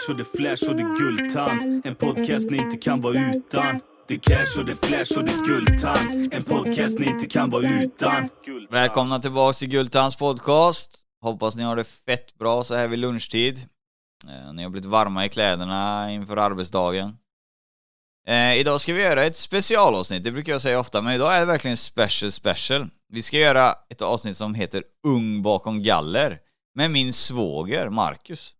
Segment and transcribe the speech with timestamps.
[0.00, 1.86] cash och det flash och det guldtand.
[1.86, 3.80] En podcast ni inte kan vara utan.
[4.08, 6.34] Det cash och det flash och det guldtand.
[6.34, 8.28] En podcast ni inte kan vara utan.
[8.70, 10.98] Välkomna tillbaks till Guldtands podcast.
[11.22, 13.58] Hoppas ni har det fett bra så här vid lunchtid.
[14.28, 17.16] Eh, Ni har blivit varma i kläderna inför arbetsdagen.
[18.28, 21.40] Eh, idag ska vi göra ett specialavsnitt, det brukar jag säga ofta, men idag är
[21.40, 22.88] det verkligen special special.
[23.12, 26.38] Vi ska göra ett avsnitt som heter Ung bakom galler
[26.74, 28.54] med min svåger Marcus.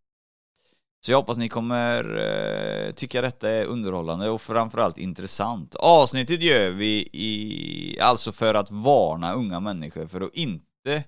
[1.07, 5.75] Så jag hoppas ni kommer eh, tycka detta är underhållande och framförallt intressant.
[5.75, 11.05] Avsnittet gör vi i, alltså för att varna unga människor för att inte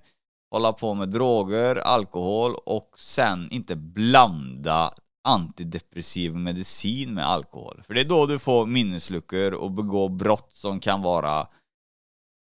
[0.51, 4.93] hålla på med droger, alkohol och sen inte blanda
[5.23, 7.81] antidepressiv medicin med alkohol.
[7.87, 11.47] För det är då du får minnesluckor och begår brott som kan vara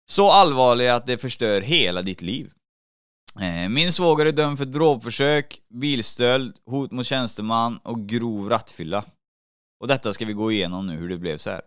[0.10, 2.52] så allvarliga att det förstör hela ditt liv.
[3.40, 9.06] Eh, Min svåger är dömd för dråpförsök, bilstöld, hot mot tjänsteman och grov rattfylla.
[9.80, 11.62] Och detta ska vi gå igenom nu hur det blev så här.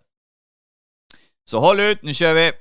[1.50, 2.52] Så håll ut, nu kör vi!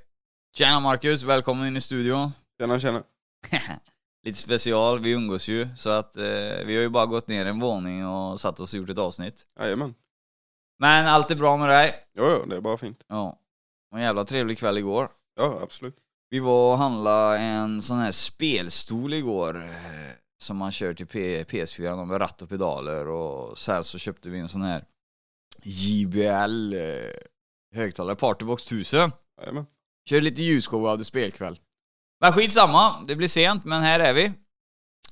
[0.58, 2.32] Tjena Marcus, välkommen in i studion.
[2.62, 3.04] Tjena tjena.
[4.26, 6.24] Lite special, vi umgås ju så att eh,
[6.66, 9.48] vi har ju bara gått ner en våning och satt oss och gjort ett avsnitt.
[9.60, 9.96] Jajamän.
[10.80, 11.96] Men allt är bra med dig?
[12.14, 13.04] Jo, jo, det är bara fint.
[13.08, 13.40] Ja.
[13.96, 15.10] En jävla trevlig kväll igår.
[15.40, 15.96] Ja, absolut.
[16.30, 20.12] Vi var och handlade en sån här spelstol igår eh,
[20.44, 24.40] som man kör till P- PS4 med ratt och pedaler och sen så köpte vi
[24.40, 24.84] en sån här
[25.64, 26.82] JBL eh,
[27.76, 29.12] högtalare, Partybox 1000.
[29.42, 29.66] Jajamän.
[30.10, 31.60] Körde lite ljusshow och hade spelkväll.
[32.22, 34.32] Men skitsamma, det blir sent men här är vi.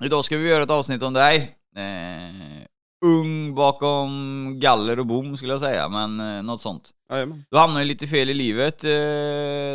[0.04, 1.56] Idag ska vi göra ett avsnitt om dig.
[1.76, 2.66] Eh,
[3.04, 6.90] ung bakom galler och bom skulle jag säga, men eh, något sånt.
[7.10, 7.44] Jajamän.
[7.50, 8.90] Du hamnade ju lite fel i livet eh,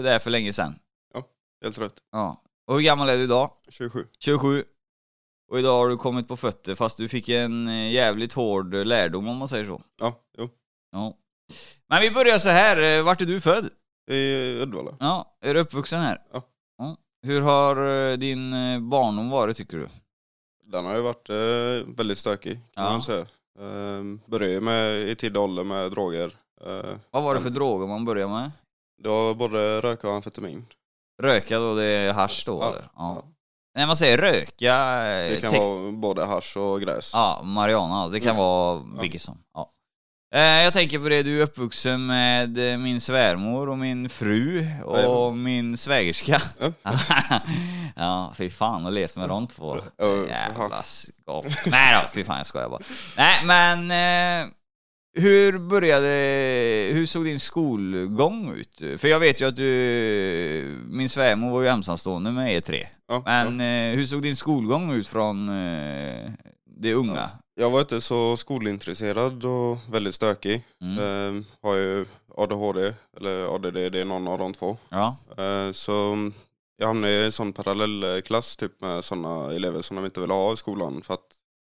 [0.03, 0.75] där för länge sedan.
[1.63, 1.93] Helt rätt.
[2.11, 2.41] Ja.
[2.67, 3.51] Och hur gammal är du idag?
[3.69, 4.07] 27.
[4.19, 4.63] 27.
[5.51, 8.85] Och idag har du kommit på fötter fast du fick en eh, jävligt hård eh,
[8.85, 9.81] lärdom om man säger så.
[10.01, 10.50] Ja, jo.
[10.91, 11.17] Ja.
[11.89, 13.69] Men vi börjar så här, eh, vart är du född?
[14.11, 14.97] I Uddevalla.
[15.00, 16.21] Ja, är du uppvuxen här?
[16.33, 16.41] Ja.
[17.23, 18.51] Hur har din
[18.89, 19.89] barndom varit tycker du?
[20.63, 22.91] Den har ju varit eh, väldigt stökig kan Ja.
[22.91, 23.21] man säga.
[23.59, 26.35] Eh, började med i tidig ålder med droger.
[26.66, 28.51] Eh, Vad var det för men droger man började med?
[29.03, 30.66] Det var både röka och amfetamin.
[31.21, 32.89] Röka då, det är hasch då eller?
[32.95, 33.23] ja.
[33.75, 34.75] När man säger röka...
[35.29, 37.11] Det kan vara både hasch och gräs.
[37.13, 39.37] Ja, marijuana, det kan vara vilket som.
[39.53, 39.69] Ja.
[40.35, 42.49] Eh, Jag tänker på det, du är uppvuxen med
[42.79, 45.43] min svärmor och min fru och Jajamän.
[45.43, 46.41] min svägerska.
[46.59, 46.71] Ja.
[47.95, 49.77] ja, fy fan, och levt med de två.
[50.29, 50.83] Jävla fan.
[50.83, 51.45] skap.
[51.65, 52.81] Nej då, fy fan jag skojar bara.
[53.17, 54.47] Nej men, eh,
[55.13, 56.07] hur började,
[56.94, 58.99] hur såg din skolgång ut?
[59.01, 62.85] För jag vet ju att du, min svärmor var ju ensamstående med E3.
[63.07, 63.66] Ja, Men ja.
[63.91, 66.31] eh, hur såg din skolgång ut från eh,
[66.66, 67.29] det unga?
[67.55, 70.63] Jag var inte så skolintresserad och väldigt stökig.
[70.81, 70.97] Mm.
[71.38, 72.05] Eh, har ju
[72.38, 74.77] ADHD, eller ADD, det är någon av de två.
[74.89, 76.17] Ja, Eh, Så
[76.77, 80.53] jag hamnade i en sån parallellklass typ med sådana elever som de inte ville ha
[80.53, 81.27] i skolan för att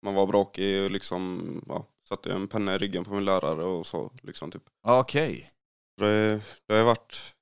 [0.03, 3.85] man var bråkig och liksom ja, satte en penna i ryggen på min lärare och
[3.85, 4.63] så liksom typ.
[4.87, 5.51] okej.
[6.01, 7.33] Det, det har varit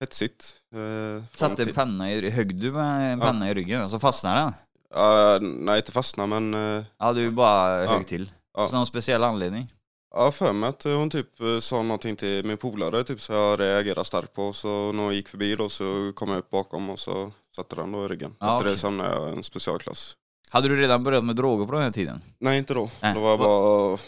[0.00, 0.54] hetsigt.
[0.74, 3.24] eh, Satte en penna i, högg du med en Ja.
[3.26, 4.52] penna i ryggen och så fastnade den?
[4.94, 7.90] Ja, nej inte fastna men eh, Ja, du bara Ja.
[7.90, 8.30] högg till.
[8.54, 8.68] Ja.
[8.68, 9.72] Så någon speciell anledning?
[10.14, 13.60] ja, för mig att hon typ eh, sa någonting till min polare typ så jag
[13.60, 16.98] reagerade starkt på så när hon gick förbi då så kom jag upp bakom och
[16.98, 18.34] så satte den då i ryggen.
[18.38, 18.72] Ja, Efter okej.
[18.72, 20.16] det så hamnade jag i en specialklass.
[20.50, 22.22] Hade du redan börjat med droger på den här tiden?
[22.38, 22.90] Nej inte då.
[23.02, 23.14] Nej.
[23.14, 23.98] Då var jag bara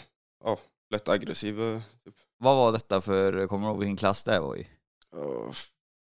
[0.43, 0.57] ja,
[0.93, 1.61] lätt aggressiv.
[1.61, 2.15] eh, Typ.
[2.37, 4.67] Vad var detta för, kommer du ihåg vilken klass det var i?
[5.11, 5.21] Jag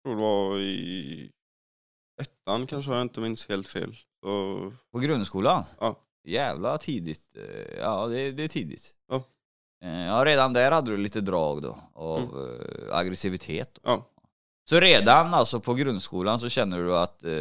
[0.03, 1.31] tror det var i
[2.21, 3.95] ettan kanske, jag inte minns helt fel.
[4.23, 5.63] Så, På grundskolan?
[5.79, 5.99] Ja.
[6.27, 7.35] Jävla tidigt.
[7.35, 8.95] eh, Ja, det, det är tidigt.
[9.09, 9.23] Ja.
[9.85, 13.79] Eh, Ja, redan där hade du lite drag då av eh, aggressivitet.
[13.83, 13.99] Mm.
[13.99, 14.05] ja,
[14.71, 17.31] Så redan alltså på grundskolan så känner du att eh,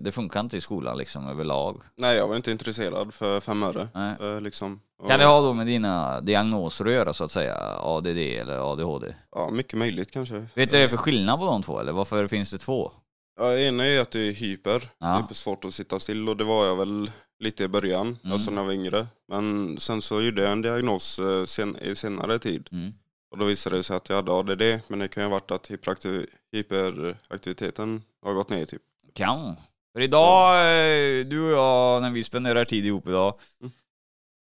[0.00, 1.82] det funkar inte i skolan liksom överlag?
[1.96, 3.88] nej jag var inte intresserad för fem öre.
[4.20, 4.80] Eh, Liksom.
[5.02, 7.56] Och, Kan det ha då med dina diagnoser att göra så att säga?
[7.80, 9.14] ADD eller ADHD?
[9.34, 10.34] Ja, mycket möjligt kanske.
[10.34, 12.92] Vet du vad det är för skillnad på de två eller varför finns det två?
[13.40, 14.88] Ja, ena är att det är hyper.
[14.98, 15.16] Ja.
[15.16, 18.32] Hyper svårt att sitta still och det var jag väl lite i början, Mm.
[18.32, 19.06] alltså när jag var yngre.
[19.28, 22.68] Men sen så gjorde jag en diagnos eh, sen, i senare tid.
[22.72, 22.92] Mm.
[23.32, 25.50] Och då visade det sig att jag hade ADD, men det kan ju ha varit
[25.50, 28.82] att hyperaktiv- hyperaktiviteten har gått ner typ.
[29.14, 29.56] Kan.
[29.92, 33.72] För idag, eh, du och jag, när vi spenderar tid ihop idag, Mm.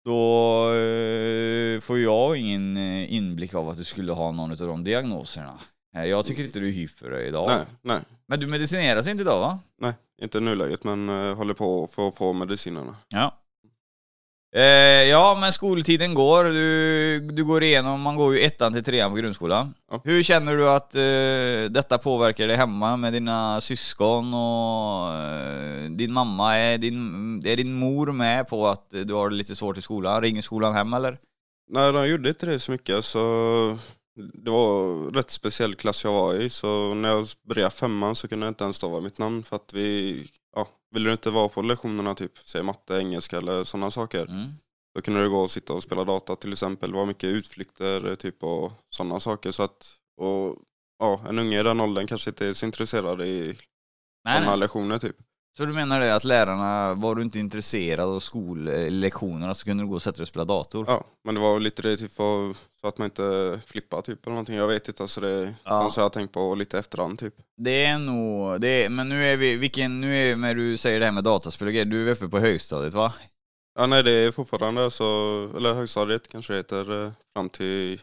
[0.06, 4.84] då eh, får jag ingen eh, inblick av att du skulle ha någon av de
[4.84, 5.60] diagnoserna.
[5.92, 7.48] Jag tycker inte du är hyper idag.
[7.50, 9.60] Nej, nej, Men du medicineras inte idag va?
[9.82, 12.96] nej, inte i nuläget men håller på att få, få medicinerna.
[13.08, 13.39] Ja.
[14.56, 16.44] Eh, ja, men skoltiden går.
[16.44, 19.74] Du, du går igenom, man går ju ettan till trean på grundskolan.
[19.92, 20.02] Ja.
[20.04, 26.14] Hur känner du att eh, detta påverkar dig hemma med dina syskon och eh, din
[26.14, 26.58] mamma?
[26.58, 30.22] Är din, är din mor med på att du har det lite svårt i skolan?
[30.22, 31.18] Ringer skolan hem eller?
[31.72, 33.20] Nej, de gjorde inte det så mycket så
[34.34, 38.46] det var rätt speciell klass jag var i så när jag började femman så kunde
[38.46, 42.16] jag inte ens stava mitt namn för att vi ja, ville inte vara på lektionerna
[42.16, 44.26] typ, säg matte, engelska eller sådana saker.
[44.26, 44.54] Mm.
[44.96, 46.92] Då kunde det gå och sitta och spela data till exempel.
[46.92, 49.52] Det var mycket utflykter typ och sådana saker.
[49.52, 50.56] Så att, och,
[51.00, 53.58] ja, en unge i den åldern kanske inte är så intresserad i
[54.26, 54.60] Nej, sådana nej.
[54.60, 55.16] lektioner typ.
[55.58, 59.88] Så du menar det att lärarna, var du inte intresserad av skollektionerna så kunde du
[59.88, 60.86] gå och sätta dig och spela dator?
[60.88, 64.32] Ja, men det var lite det typ för, så att man inte flippar typ eller
[64.34, 64.56] någonting.
[64.56, 65.84] Jag vet inte, alltså det Ja.
[65.84, 67.34] något jag har tänkt på lite efterhand typ.
[67.58, 71.00] Det är nog, det är, men nu är vi, vilken, nu är, när du säger
[71.00, 73.14] det här med dataspel och grejer, du är uppe på högstadiet va?
[73.80, 75.04] Ja nej det är fortfarande så,
[75.58, 78.02] eller högstadiet kanske heter, eh, fram till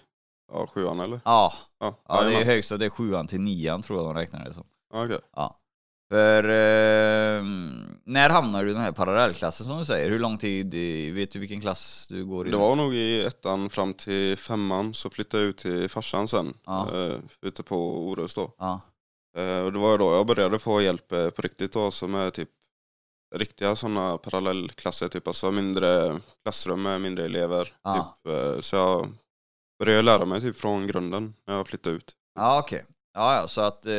[0.52, 1.20] ja, sjuan eller?
[1.25, 4.44] Ja, Ja, ja det är högstadiet, det är sjuan till nian tror jag de räknar
[4.44, 4.64] det som.
[4.92, 5.19] Ja, okej.
[5.37, 5.58] Ja.
[6.11, 7.43] För, eh,
[8.05, 10.11] när hamnar du i den här parallellklassen som du säger?
[10.11, 12.50] Hur lång tid, i- vet du vilken klass du går i?
[12.50, 16.55] Det var nog i ettan fram till femman så flyttade jag ut till farsan sen.
[16.67, 16.88] Ja.
[16.94, 18.55] Eh, ute på Orust då.
[18.58, 18.81] Ja,
[19.38, 22.31] Eh, och det var då jag började få hjälp eh, på riktigt då, som är
[22.31, 22.49] typ
[23.35, 27.73] riktiga sådana parallellklasser, typ alltså mindre klassrum med mindre elever.
[27.85, 28.19] Ja.
[28.25, 29.09] Typ, eh, så jag
[29.79, 32.12] började lära mig typ från grunden när jag flyttade ut.
[32.35, 32.85] ja okej.
[33.16, 33.92] Ja, ja, så att eh,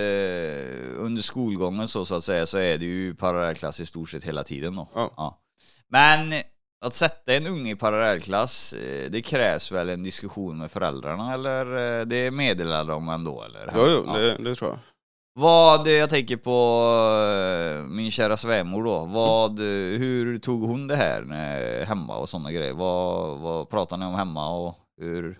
[0.98, 4.44] under skolgången så, så att säga så är det ju parallellklass i stort sett hela
[4.44, 4.88] tiden då.
[4.94, 5.40] Ja.
[5.88, 6.34] Men
[6.86, 12.00] att sätta en unge i parallellklass, eh, det krävs väl en diskussion med föräldrarna eller
[12.00, 13.72] eh, det meddelar de ändå eller?
[13.76, 14.80] Jo, jo, det, det tror jag.
[15.34, 16.84] Vad, jag tänker på
[17.34, 22.52] eh, min kära svärmor då, vad, eh, hur tog hon det här hemma och sådana
[22.52, 22.74] grejer?
[22.74, 25.40] Vad, vad pratar ni om hemma och hur?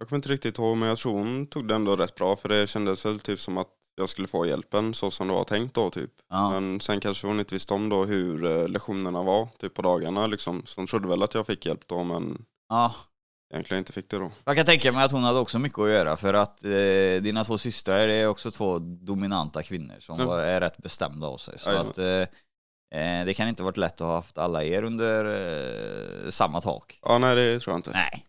[0.00, 2.48] Jag kommer inte riktigt ihåg men jag tror hon tog det ändå rätt bra för
[2.48, 5.74] det kändes väl typ som att jag skulle få hjälpen så som det var tänkt
[5.74, 6.10] då typ.
[6.30, 9.82] Ja, Men sen kanske hon inte visste om då hur eh, lektionerna var typ på
[9.82, 10.62] dagarna liksom.
[10.66, 12.94] Så hon trodde väl att jag fick hjälp då men ja.
[13.52, 14.30] egentligen inte fick det då.
[14.44, 17.44] Jag kan tänka mig att hon hade också mycket att göra för att eh, dina
[17.44, 20.40] två systrar är också två dominanta kvinnor som Ja.
[20.40, 21.58] är rätt bestämda av sig.
[21.58, 22.06] Så att eh,
[23.00, 26.98] eh, det kan inte varit lätt att ha haft alla er under eh, samma tak.
[27.02, 27.90] Ja nej det tror jag inte.
[27.90, 28.26] Nej.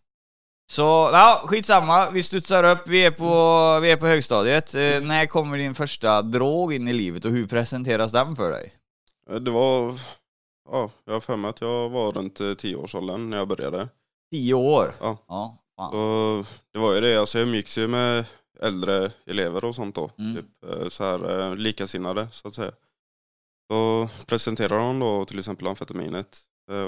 [0.71, 2.09] Så, ja, skitsamma.
[2.09, 2.87] Vi studsar upp.
[2.87, 4.75] Vi är på, vi är på högstadiet.
[4.75, 8.73] Eh, när kommer din första drog in i livet och hur presenteras den för dig?
[9.29, 9.99] Eh, Det var,
[10.71, 13.89] ja jag har för mig att jag var runt eh, 10-årsåldern när jag började.
[14.31, 14.95] Tio år?
[14.99, 15.17] Ja.
[15.27, 15.93] Ja, fan.
[15.93, 18.25] Och det var ju det, alltså jag umgicks ju med
[18.61, 20.11] äldre elever och sånt då.
[20.17, 20.35] Mm.
[20.35, 22.71] Typ eh, så här eh, likasinnade så att säga.
[23.71, 26.39] Så presenterade de då till exempel amfetaminet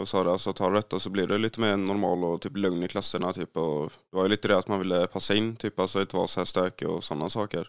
[0.01, 2.57] och sa det, alltså tar du detta så blir det lite mer normal och typ
[2.57, 3.57] lugn i klasserna typ.
[3.57, 6.27] Och det var ju lite det att man ville passa in, typ alltså inte vara
[6.27, 7.67] så här stökig och sådana saker.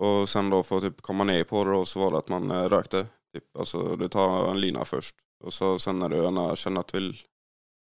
[0.00, 2.28] Och sen då för att typ komma ner på det då så var det att
[2.28, 3.06] man eh, rökte.
[3.34, 5.14] Typ, alltså du tar en lina först
[5.44, 7.18] och så sen när du gärna känner att du vill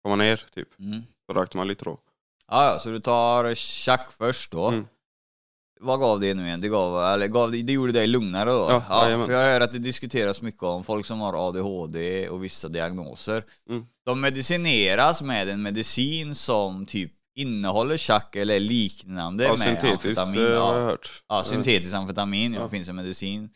[0.04, 1.02] komma ner typ, Mm.
[1.28, 1.98] så rökte man lite då.
[2.48, 4.68] Ja, ja, så du tar tjack först då.
[4.68, 4.88] Mm.
[5.84, 6.62] Vad gav det nu igen?
[6.62, 8.82] Det, gav, eller gav, det gjorde dig lugnare då?
[8.90, 9.26] Ja, jajamän.
[9.26, 13.46] för jag hör att det diskuteras mycket om folk som har ADHD och vissa diagnoser.
[13.70, 13.86] Mm.
[14.06, 20.40] De medicineras med en medicin som typ innehåller tjack eller liknande Ja, med syntetiskt amfetamin.
[20.54, 21.24] eh, har jag Ja, hört.
[21.30, 22.62] ja, syntetisk amfetamin, ja.
[22.62, 22.70] Ja.
[22.70, 23.50] finns en medicin.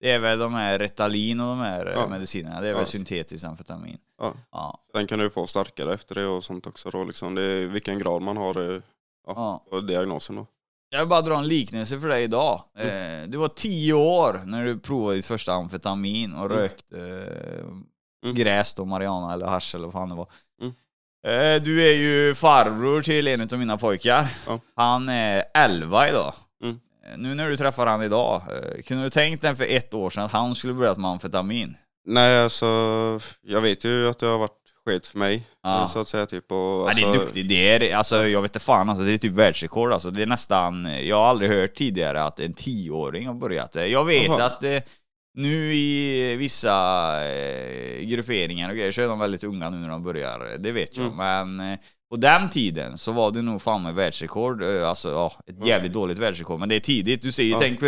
[0.00, 2.08] Det är väl de här Retalin och de här eh, Ja.
[2.08, 2.76] medicinerna, det är Ja.
[2.76, 3.98] väl syntetisk amfetamin.
[4.18, 4.34] Ja.
[4.52, 4.84] Ja.
[4.94, 7.34] Sen kan du få starkare efter det och sånt också då liksom.
[7.34, 8.80] Det är vilken grad man har eh,
[9.26, 9.64] Ja.
[9.88, 10.46] diagnosen då.
[10.90, 12.62] Jag vill bara dra en liknelse för dig idag.
[12.78, 13.22] Mm.
[13.22, 16.56] Eh, du var tio år när du provade ditt första amfetamin och Mm.
[16.58, 17.66] rökte eh,
[18.24, 18.34] Mm.
[18.36, 20.28] gräs då, marijuana eller hasch eller vad fan det var.
[20.62, 20.72] Mm.
[21.56, 24.28] Eh, du är ju farbror till en av mina pojkar.
[24.46, 24.60] Ja.
[24.76, 26.34] Han är 11 idag.
[26.64, 28.42] Eh, Nu när du träffar han idag,
[28.86, 31.76] kunde du tänkt dig för ett år sedan att han skulle börjat med amfetamin?
[32.06, 32.66] Nej alltså,
[33.42, 35.42] jag vet ju att det har varit skit för mig.
[35.62, 35.88] Ja.
[35.92, 36.52] Så att säga typ.
[36.52, 37.48] Och, Ja, alltså, det är duktigt.
[37.48, 39.92] Det är, alltså, jag vet inte fan, alltså, det är typ världsrekord.
[39.92, 43.74] Alltså, det är nästan, jag har aldrig hört tidigare att en tioåring har börjat.
[43.74, 44.44] Jag vet Jaha.
[44.44, 44.78] att eh,
[45.34, 46.72] nu i vissa
[47.28, 50.58] eh, grupperingar och grejer så är de väldigt unga nu när de börjar.
[50.58, 51.06] Det vet jag.
[51.06, 51.16] Mm.
[51.56, 51.78] Men eh,
[52.10, 54.62] på den tiden så var det nog fan med världsrekord.
[54.62, 56.60] Eh, Alltså ja, ett jävligt dåligt världsrekord.
[56.60, 57.22] Men det är tidigt.
[57.22, 57.58] Du ser ju, Ja.
[57.60, 57.80] tänk,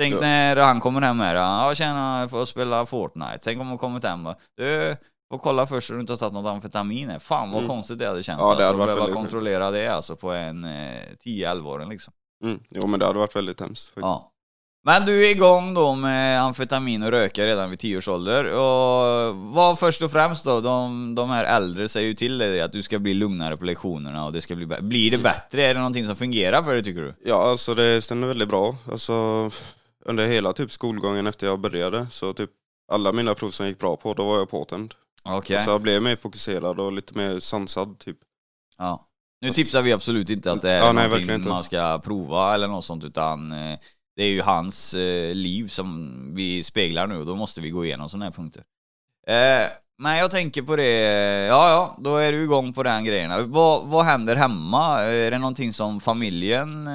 [0.00, 0.20] tänk Ja.
[0.20, 1.34] när han kommer hem här.
[1.34, 3.38] Ja tjena, jag får spela Fortnite.
[3.42, 4.96] Tänk om han kommit hem och du,
[5.30, 7.18] får kolla först så du inte har tagit något amfetamin här.
[7.18, 7.68] Fan vad Mm.
[7.68, 8.40] konstigt det hade känts.
[8.42, 12.12] Ja, det hade alltså, varit behöva kontrollera det alltså på en eh, 10-11-åring liksom.
[12.44, 13.86] Mm, jo men det hade varit väldigt hemskt.
[13.86, 14.02] faktiskt.
[14.04, 14.26] Ja.
[14.84, 18.44] Men du är igång då med amfetamin och röka redan vid 10 års ålder.
[18.44, 22.72] Och vad först och främst då, de, de här äldre säger ju till dig att
[22.72, 24.66] du ska bli lugnare på lektionerna och det ska bli.
[24.66, 25.62] Blir det bättre?
[25.62, 27.14] Är det någonting som fungerar för dig tycker du?
[27.24, 28.76] Ja, alltså det stämmer väldigt bra.
[28.92, 29.50] Alltså
[30.06, 32.50] under hela typ skolgången efter jag började så typ
[32.92, 34.94] alla mina prov som gick bra på, då var jag påtänd.
[35.22, 35.64] Okej.
[35.64, 38.16] Så jag blev mer fokuserad och lite mer sansad typ.
[38.78, 39.06] Ja.
[39.40, 41.48] Nu tipsar vi absolut inte att det är Ja, nej, någonting inte.
[41.48, 43.78] man ska prova eller något sånt utan eh,
[44.16, 47.84] det är ju hans eh, liv som vi speglar nu och då måste vi gå
[47.84, 48.62] igenom sådana här punkter.
[49.26, 50.90] Eh, men jag tänker på det,
[51.48, 53.52] ja ja, då är du igång på den grejen.
[53.52, 55.00] Vad, vad händer hemma?
[55.00, 56.88] Är det någonting som familjen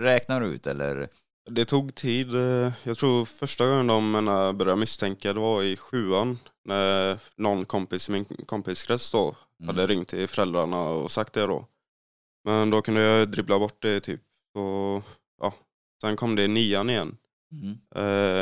[0.00, 1.08] räknar ut eller?
[1.50, 2.34] Det tog tid.
[2.34, 6.38] eh, Jag tror första gången de menar, började misstänka det var i sjuan.
[6.64, 9.74] När någon kompis i min kompiskrets då Mm.
[9.76, 11.66] hade ringt till föräldrarna och sagt det då.
[12.44, 14.20] Men då kunde jag dribbla bort det typ.
[14.54, 15.02] Och,
[15.40, 15.54] ja.
[16.00, 17.16] Sen kom det i nian igen.
[17.52, 17.78] Mm.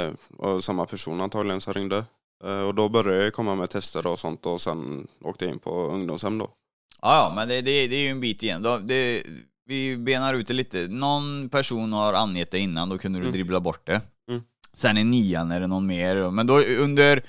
[0.09, 2.04] Eh, och samma person antagligen som ringde.
[2.45, 5.59] Eh, och då började jag komma med tester och sånt och sen åkte jag in
[5.59, 6.50] på ungdomshem då.
[7.02, 8.62] Ja, ja, men det, det, det är ju en bit igen.
[8.62, 9.23] Då, det,
[9.70, 10.86] vi benar ut det lite.
[10.88, 13.32] Någon person har angett det innan, då kunde du Mm.
[13.32, 14.00] dribbla bort det.
[14.30, 14.42] Mm.
[14.74, 16.30] Sen i nian är det någon mer.
[16.30, 17.22] Men då under,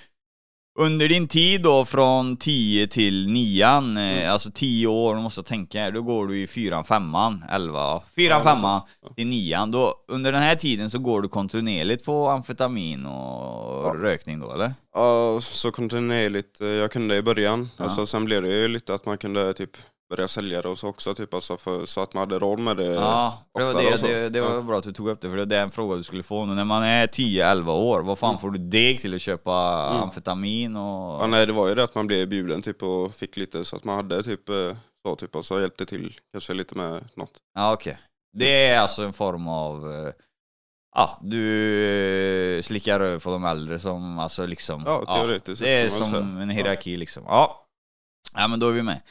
[0.79, 4.31] under din tid då från 10 till nian, eh, Mm.
[4.33, 8.37] alltså 10 år, måste jag tänka här, då går du i fyran, femman, 11, fyran,
[8.37, 9.13] Ja, men femman så.
[9.13, 9.71] till nian.
[9.71, 13.93] Då, under den här tiden så går du kontinuerligt på amfetamin och Ja.
[13.97, 14.73] rökning då, eller?
[14.93, 16.61] Ja, så kontinuerligt.
[16.61, 17.69] eh, Jag kunde i början.
[17.77, 17.83] Ja.
[17.83, 19.77] Alltså, sen blev det ju lite att man kunde typ
[20.11, 22.77] börja sälja det och så också, typ, alltså för, så att man hade råd med
[22.77, 22.85] det.
[22.93, 24.61] Ja, det var, det, det, det var Ja.
[24.61, 26.53] bra att du tog upp det, för det är en fråga du skulle få nu.
[26.53, 28.41] När man är 10-11 år, vad fan Mm.
[28.41, 30.03] får du deg till att köpa Mm.
[30.03, 31.23] amfetamin och...
[31.23, 33.75] Ja, nej, det var ju det att man blev bjuden typ och fick lite så
[33.75, 34.55] att man hade typ eh,
[35.07, 37.31] så typ och så hjälpte till kanske lite med något.
[37.55, 37.97] Ja, okej.
[38.37, 39.91] Det är alltså en form av...
[39.93, 40.13] eh,
[40.95, 44.83] Ja, du eh, slickar röv på de äldre som alltså liksom...
[44.85, 46.17] Ja, teoretiskt Det är som säga.
[46.19, 47.23] en hierarki liksom.
[47.27, 47.65] Ja.
[48.35, 49.01] Ja, men då är vi med.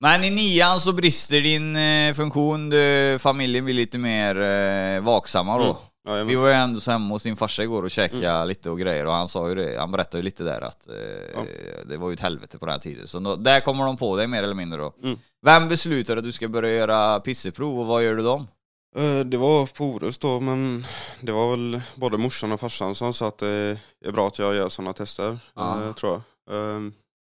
[0.00, 5.58] Men i nian så brister din eh, funktion, du, familjen blir lite mer eh, vaksamma
[5.58, 5.64] då.
[5.64, 5.76] Mm.
[6.18, 8.48] Ja, Vi var ju ändå så hemma hos din farsa igår och käkade Mm.
[8.48, 11.42] lite och grejer och han sa ju det, han berättade ju lite där att eh,
[11.86, 13.06] det var ju ett helvete på den här tiden.
[13.06, 14.92] Så då, där kommer de på dig mer eller mindre då.
[15.02, 15.18] Mm.
[15.46, 18.48] Vem beslutar att du ska börja göra pisseprov och vad gör du dem?
[18.96, 20.86] Eh, Det var på Orust då, men
[21.20, 24.54] det var väl både morsan och farsan som sa att det är bra att jag
[24.54, 25.84] gör sådana tester, Ja.
[25.84, 26.56] eh, tror jag.
[26.76, 26.80] Eh,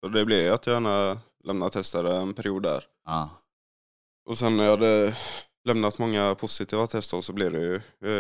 [0.06, 1.18] Och det blev att jag gärna
[1.48, 2.84] lämnade tester en period där.
[3.06, 3.30] Ja.
[4.30, 5.16] Och sen när jag hade
[5.66, 7.76] lämnat många positiva tester så blev det ju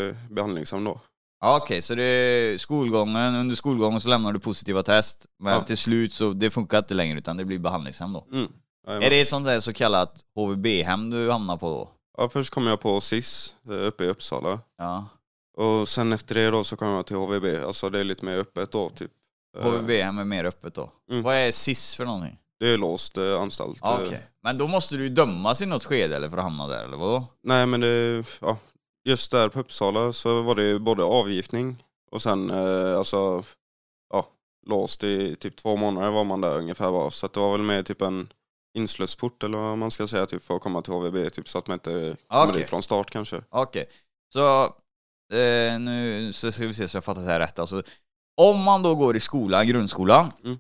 [0.09, 1.01] eh, behandlingshem då.
[1.41, 5.63] Ja, Okej, så det är skolgången, under skolgången så lämnar du positiva test, men Ja.
[5.63, 8.27] till slut så det funkar inte längre utan det blir behandlingshem då.
[8.31, 8.51] Mm.
[8.87, 11.89] Är det ett sånt där så kallat HVB-hem du hamnar på då?
[12.17, 14.59] Ja, först kom jag på SIS eh, uppe i Uppsala.
[14.77, 15.05] Ja.
[15.57, 18.37] Och sen efter det då så kom jag till HVB, alltså det är lite mer
[18.37, 19.11] öppet då typ.
[19.57, 20.91] Eh, HVB-hem är mer öppet då.
[21.11, 21.23] Mm.
[21.23, 22.37] Vad är SIS för någonting?
[22.59, 23.79] Det är låst eh, anstalt.
[23.81, 24.05] Ja, eh.
[24.07, 26.83] Okej, men då måste du ju dömas i något skede eller för att hamna där
[26.83, 27.25] eller vadå?
[27.43, 28.57] Nej men det, ja,
[29.09, 33.43] just där på Uppsala så var det ju både avgiftning och sen eh, alltså,
[34.13, 34.27] ja,
[34.67, 37.09] låst i typ två månader var man där ungefär var.
[37.09, 38.33] Så att det var väl mer typ en
[38.77, 41.67] inslusport eller vad man ska säga typ för att komma till HVB typ så att
[41.67, 42.61] man inte kommer Okej.
[42.61, 43.41] dit från start kanske.
[43.49, 43.89] Okej,
[44.33, 44.63] så
[45.33, 47.59] eh, nu så ska vi se så jag fattat det här rätt.
[47.59, 47.83] Alltså,
[48.37, 50.57] om man då går i skolan, grundskolan, Mm.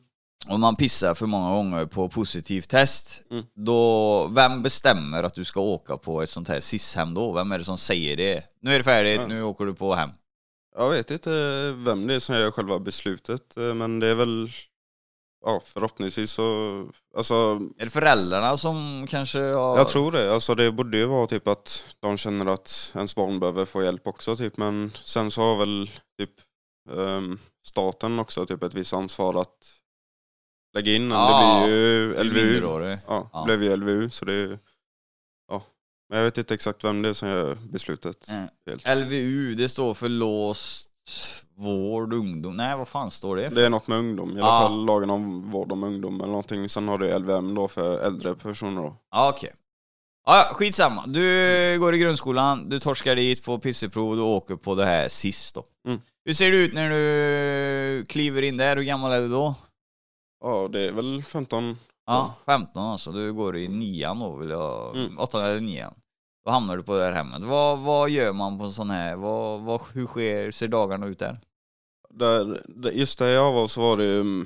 [0.47, 3.45] Och man pissar för många gånger på positivt test, Mm.
[3.55, 7.31] då, vem bestämmer att du ska åka på ett sånt här SIS-hem då?
[7.31, 8.43] Vem är det som säger det?
[8.61, 9.27] Nu är det färdigt, Ja.
[9.27, 10.09] nu åker du på hem.
[10.75, 11.29] Jag vet inte
[11.77, 14.49] vem det är som gör själva beslutet eh, men det är väl
[15.45, 16.43] Ja förhoppningsvis så,
[17.17, 17.33] alltså
[17.77, 19.77] Är det föräldrarna som kanske har...
[19.77, 20.33] Jag tror det.
[20.33, 24.07] Alltså det borde ju vara typ att de känner att ens barn behöver få hjälp
[24.07, 24.57] också typ.
[24.57, 25.89] Men sen så har väl
[26.19, 26.29] typ
[26.97, 29.55] ehm, staten också typ ett visst ansvar att
[30.77, 31.11] lägga in.
[31.11, 32.43] Ja, det blir ju LVU.
[32.45, 32.97] minderårig.
[33.07, 33.39] Ja, Ja.
[33.47, 34.59] det blev ju LVU så det är
[35.51, 35.63] Ja.
[36.09, 38.29] Men jag vet inte exakt vem det är som gör beslutet.
[38.69, 38.97] Helt.
[38.97, 40.89] LVU, det står för låst
[41.57, 42.57] vård, ungdom.
[42.57, 43.55] Nej, vad fan står det för?
[43.55, 44.59] Det är något med ungdom, i alla Ja.
[44.67, 46.69] fall lagen om vård om ungdom eller någonting.
[46.69, 48.95] Sen har det LVM då för äldre personer då.
[49.11, 49.53] Ja, okej.
[50.25, 51.03] Ja, skitsamma.
[51.07, 51.21] Du
[51.79, 55.63] går i grundskolan, du torskar dit på pisseprov du åker på det här sist då.
[55.87, 56.01] Mm.
[56.25, 58.75] Hur ser det ut när du kliver in där?
[58.77, 59.55] Hur gammal är du då?
[60.43, 63.11] Ja, det är väl 15 Ja, 15 alltså.
[63.11, 64.95] Du går i nian då, vill jag...
[64.95, 65.19] Mm.
[65.19, 65.93] Åttan eller nian.
[66.45, 67.43] Då hamnar du på det här hemmet.
[67.43, 69.15] Vad, vad gör man på en sån här...
[69.15, 71.39] Vad, vad, hur sker, ser dagarna ut där?
[72.09, 74.41] Där, där- just där jag var så var det ju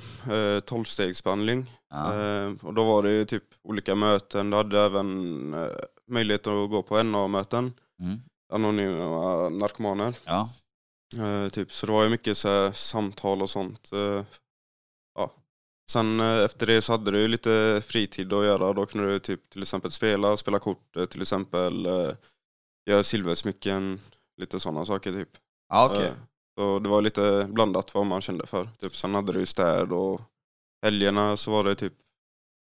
[0.56, 1.66] eh, tolvstegsbehandling.
[1.90, 2.14] Ja.
[2.22, 4.50] Eh, och då var det ju typ olika möten.
[4.50, 5.70] Du hade även eh,
[6.08, 7.74] möjlighet att gå på NA-möten.
[8.00, 8.20] Mm.
[8.54, 10.16] Anonyma narkomaner.
[10.26, 10.50] ja.
[11.18, 13.90] Eh, typ, så det var ju mycket så här, samtal och sånt.
[13.94, 14.24] Eh.
[15.92, 18.74] Sen eh, efter det så hade du lite fritid att göra.
[18.74, 22.12] Då kunde du typ till exempel spela, spela kort, eh, till exempel eh,
[22.86, 24.00] göra silversmycken,
[24.38, 25.30] lite sådana saker typ.
[25.70, 26.08] Ja, okej.
[26.08, 26.14] Eh,
[26.58, 28.70] Så det var lite blandat vad man kände för.
[28.80, 30.22] Typ, sen hade du städ och
[30.86, 31.94] helgerna så var det typ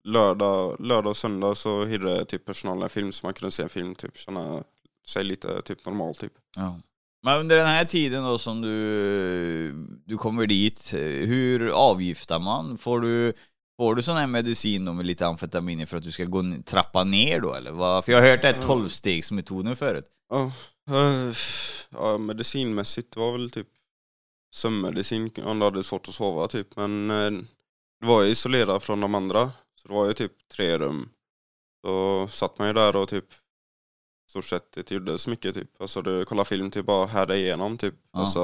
[0.09, 3.69] lördag, lördag och söndag så hyrde typ personalen en film så man kunde se en
[3.69, 4.65] film, typ känna
[5.09, 6.33] sig lite typ normal typ.
[6.57, 6.81] Ja.
[7.23, 9.73] Men under den här tiden då som du,
[10.07, 12.79] du kommer dit, hur avgiftar man?
[12.79, 13.33] Får du,
[13.77, 17.05] får du sån här medicin då med lite amfetamin för att du ska gå, trappa
[17.05, 17.73] ner då eller?
[17.73, 18.05] Vad?
[18.05, 20.07] För jag har hört det här tolvstegsmetoden förut.
[20.29, 20.53] Ja,
[21.91, 23.69] ja, medicinmässigt var väl typ
[24.55, 26.77] sömnmedicin om du hade svårt att sova typ.
[26.77, 27.31] Men eh,
[28.01, 29.51] det var ju isolerat från de andra.
[29.83, 31.09] Så det var ju typ tre rum.
[31.85, 33.25] Så satt man ju där och typ
[34.43, 35.81] stort sett inte gjorde så mycket typ.
[35.81, 37.95] Alltså du kollar film typ bara härda igenom typ.
[38.13, 38.21] Ja.
[38.21, 38.41] Alltså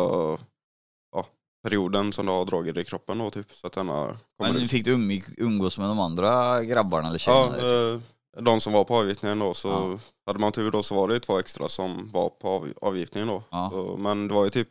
[1.13, 1.27] ja,
[1.63, 3.53] perioden som du har droger i kroppen då typ.
[3.53, 4.71] Så att denna kommer Men ut.
[4.71, 7.57] fick du umg- umgås med de andra grabbarna eller tjejerna?
[7.59, 7.95] Ja, där?
[7.95, 8.01] eh,
[8.43, 9.99] de som var på avgiftningen då så Ja.
[10.27, 13.43] hade man tur då så var det två extra som var på av, avgiftningen då.
[13.51, 13.69] Ja.
[13.73, 14.69] Så, men det var ju typ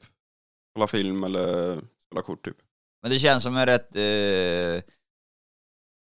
[0.76, 2.58] kolla film eller spela kort typ.
[3.02, 4.84] Men det känns som en rätt eh,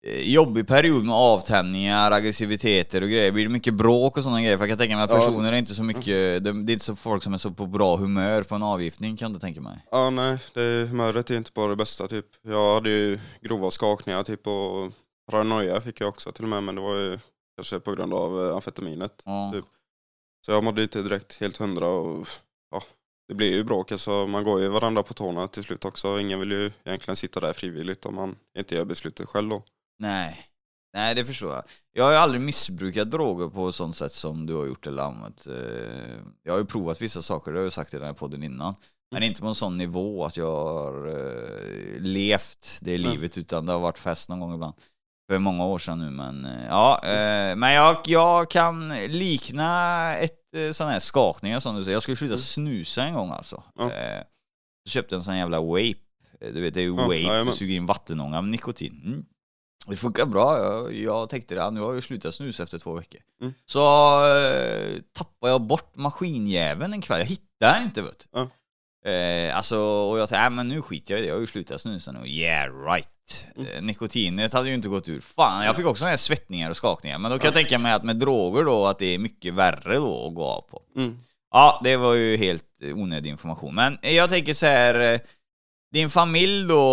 [0.08, 3.32] jobbig period med avtändningar, aggressiviteter och grejer.
[3.32, 4.58] Blir det mycket bråk och sådana grejer?
[4.58, 5.20] För jag kan tänka mig att Ja.
[5.20, 7.96] personer är inte så mycket, det, är inte så folk som är så på bra
[7.96, 9.86] humör på en avgiftning kan inte tänka mig.
[9.92, 12.26] Ja nej, det, humöret är inte bara det bästa typ.
[12.42, 14.92] Jag hade ju grova skakningar typ och
[15.32, 17.20] paranoia fick jag också till och med men det var ju
[17.58, 19.22] kanske på grund av eh, amfetaminet.
[19.26, 19.52] Ja.
[19.54, 19.66] Typ.
[20.46, 22.28] Så jag mådde inte direkt helt hundra och
[22.72, 22.84] ja,
[23.28, 24.28] det blir ju bråk alltså.
[24.28, 26.20] Man går ju varandra på tårna till slut också.
[26.20, 29.64] Ingen vill ju egentligen sitta där frivilligt om man inte gör beslutet själv då.
[30.00, 30.38] Nej.
[30.94, 31.64] Nej, det förstår jag.
[31.94, 35.48] Jag har ju aldrig missbrukat droger på sånt sätt som du har gjort eller använt.
[35.48, 38.14] eh, Jag har ju provat vissa saker, det har jag ju sagt i den här
[38.14, 38.76] podden innan.
[39.12, 43.00] Men inte på en sån nivå att jag har eh, levt det Nej.
[43.00, 44.74] livet utan det har varit fest någon gång ibland.
[45.32, 47.00] För många år sedan nu men eh, ja,
[47.56, 50.36] men jag, jag kan likna ett
[50.72, 51.96] sån här skakningar som du säger.
[51.96, 52.42] Jag skulle sluta Mm.
[52.42, 53.64] snusa en gång alltså.
[53.76, 53.92] Ja.
[54.88, 55.96] Så köpte jag en sån jävla vape.
[56.40, 59.02] Du vet det är ju vape, du suger in vattenånga med nikotin.
[59.06, 59.26] Mm.
[59.90, 63.22] Det funkar bra, jag, jag tänkte det, nu har jag slutat snusa efter två veckor.
[63.42, 63.54] Mm.
[63.66, 63.80] Så
[64.38, 68.40] eh, tappade jag bort maskinjäveln en kväll, jag hittade den inte vet du.
[68.40, 68.50] Ja.
[69.12, 71.48] Eh, alltså, och jag tänkte, äh, men nu skiter jag i det, jag har ju
[71.48, 72.28] slutat snusa nu.
[72.28, 73.46] Yeah right.
[73.56, 73.68] Mm.
[73.68, 75.20] Eh, nikotinet hade ju inte gått ur.
[75.22, 77.18] Fan, jag fick också såna här svettningar och skakningar.
[77.18, 77.56] Men då kan jag Ja.
[77.62, 80.62] tänka mig att med droger då, att det är mycket värre då att gå av
[80.62, 80.82] på.
[80.96, 81.18] Mm.
[81.52, 83.76] Ja, det var ju helt eh, onödig information.
[83.76, 85.20] Men jag tänker så här.
[85.94, 86.84] Din familj då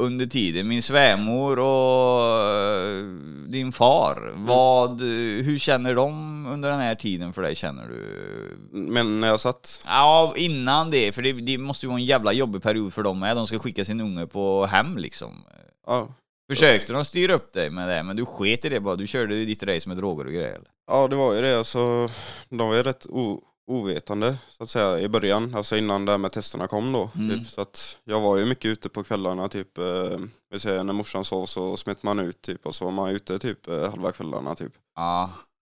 [0.00, 3.04] under tiden, min svärmor och eh,
[3.48, 4.32] din far.
[4.34, 5.00] Vad,
[5.44, 8.56] hur känner de under den här tiden för dig känner du?
[8.72, 12.32] Men när jag satt, Ja, innan det, för det, det måste ju vara en jävla
[12.32, 13.36] jobbig period för dem med.
[13.36, 15.44] De ska skicka sin unge på hem liksom.
[15.86, 16.08] ja,
[16.48, 18.96] Försökte de styra upp dig med det, men du sket i det bara.
[18.96, 20.48] Du körde ditt race med droger och grejer.
[20.54, 20.68] eller?
[20.86, 22.08] ja det var ju det alltså.
[22.48, 26.18] De var ju rätt o, ovetande så att säga i början, alltså innan det här
[26.18, 27.10] med testerna kom då.
[27.14, 27.30] Mm.
[27.30, 30.18] Typ, så att jag var ju mycket ute på kvällarna typ, eh,
[30.50, 33.38] vi säger när morsan sov så smet man ut typ och så var man ute
[33.38, 34.72] typ eh, halva kvällarna typ.
[34.94, 35.30] Ja,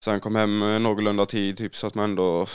[0.03, 2.47] Sen kom hem eh, någorlunda tid typ så att man ändå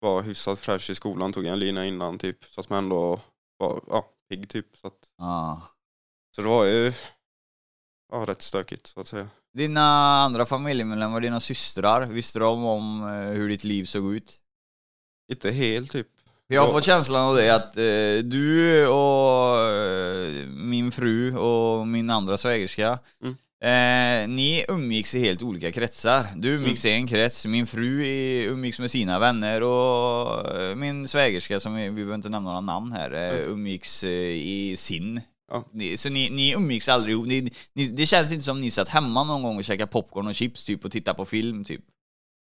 [0.00, 3.20] var hyfsat fräsch i skolan, tog en lina innan typ så att man ändå
[3.58, 4.76] var ja, pigg typ.
[4.76, 5.62] Så, att, ja.
[6.36, 6.92] så det var ju
[8.12, 9.28] ja, rätt stökigt så att säga.
[9.52, 9.82] Dina
[10.22, 14.38] andra familjemedlemmar, dina systrar, visste de om eh, hur ditt liv såg ut?
[15.32, 16.06] Inte helt typ.
[16.50, 22.10] Jag har fått känslan av det att eh, du och eh, min fru och min
[22.10, 23.36] andra svägerska Mm.
[23.64, 26.26] eh, Ni umgicks i helt olika kretsar.
[26.36, 31.08] Du umgicks i en krets, min fru i- umgicks med sina vänner och eh, min
[31.08, 33.50] svägerska, som vi, vi behöver inte nämna några namn här, eh, Mm.
[33.52, 35.20] umgicks eh, i sin.
[35.50, 35.64] Ja.
[35.72, 37.26] Ni, så ni, ni umgicks aldrig ihop.
[37.26, 40.34] ni, ni, Det känns inte som ni satt hemma någon gång och käkade popcorn och
[40.34, 41.80] chips typ och tittade på film typ.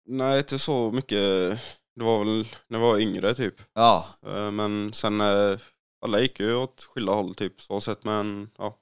[0.07, 1.59] Nej, inte så mycket.
[1.95, 3.55] Det var väl när jag var yngre typ.
[3.73, 5.57] Ja, Eh, Men sen eh,
[6.05, 8.77] alla gick ju åt skilda håll typ så sett men ja.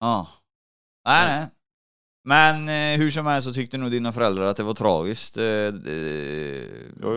[0.00, 0.28] Ja.
[1.06, 1.46] Nej, nej.
[2.24, 5.70] Men eh, hur som helst så tyckte nog dina föräldrar att det var tragiskt det,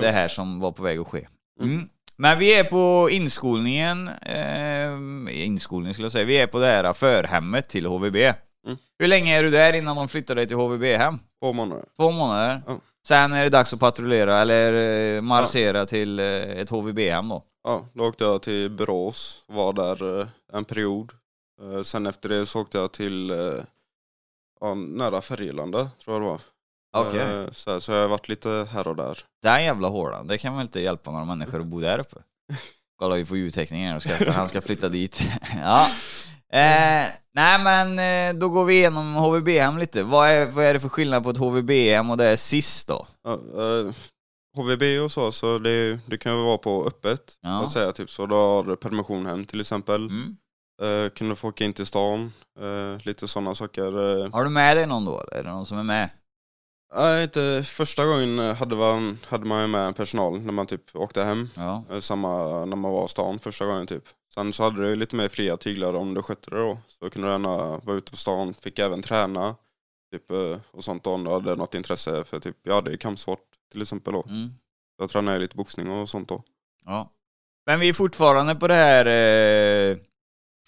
[0.01, 1.27] det här som var på väg att ske.
[1.61, 1.73] Mm.
[1.75, 1.89] Mm.
[2.17, 6.93] Men vi är på inskolningen, eh, inskolning skulle jag säga, vi är på det här
[6.93, 8.15] förhemmet till HVB.
[8.15, 8.77] Mm.
[8.99, 11.19] Hur länge är du där innan de flyttar dig till HVB-hem?
[11.41, 11.85] Två månader.
[11.95, 12.61] Två månader?
[12.67, 12.79] Ja.
[13.07, 14.73] Sen är det dags att patrullera eller
[15.15, 17.43] eh, marschera till eh, ett HVB-hem då?
[17.63, 21.11] Ja, då åkte jag till Borås, var där eh, en period.
[21.83, 23.33] Sen efter det så åkte jag till
[24.61, 26.41] ja, nära Färgelanda tror jag det var.
[26.97, 27.43] Okej.
[27.43, 29.19] Eh, Så, här, så jag har varit lite här och där.
[29.41, 32.17] Den jävla hålan, det kan väl inte hjälpa några människor att bo där uppe?
[32.99, 34.25] kollar vi på ljudteckningen och skrattar.
[34.31, 35.23] Han ska flytta dit.
[35.61, 35.87] ja.
[36.59, 40.03] Eh, nej men eh, då går vi igenom HVB-hem lite.
[40.03, 43.07] Vad är, vad är det för skillnad på ett HVB-hem och det är SIS då?
[43.23, 43.93] Ja, eh,
[44.57, 47.21] HVB och så, så det, det kan ju vara på öppet.
[47.41, 47.63] Ja.
[47.63, 50.05] Att säga, typ, så du har permission hem till exempel.
[50.05, 50.37] Mm.
[50.81, 52.33] Eh, kunde få åka in till stan.
[53.03, 53.91] Lite sådana saker.
[54.31, 55.23] Har du med dig någon då?
[55.31, 56.09] Är det någon som är med?
[56.95, 61.23] Nej, inte första gången hade man, hade man ju med personal när man typ åkte
[61.23, 61.49] hem.
[61.55, 61.83] Ja.
[61.91, 64.03] Eh, Samma när man var i stan första gången typ.
[64.33, 66.77] Sen så hade du ju lite mer fria tyglar om du skötte det då.
[66.99, 69.55] Så kunde du gärna vara ute på stan, fick även träna.
[70.11, 72.97] Typ, eh, och sånt då, om du hade något intresse för typ, ja det är
[72.97, 73.39] kampsport
[73.71, 74.23] till exempel då.
[74.29, 74.49] Mm.
[74.97, 76.43] Jag tränade lite boxning och sånt då.
[76.85, 77.09] ja.
[77.67, 79.05] Men vi är fortfarande på det här
[79.91, 79.97] eh,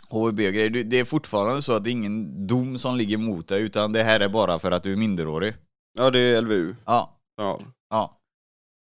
[0.10, 0.70] HVB-grejer.
[0.70, 3.94] Du- Det är fortfarande så att det är ingen dom som ligger mot dig, utan
[3.94, 5.54] det här är bara för att du är minderårig.
[5.98, 6.76] Ja det är LVU.
[6.86, 7.20] Ja.
[7.38, 7.62] Ja.
[7.90, 8.14] Ja.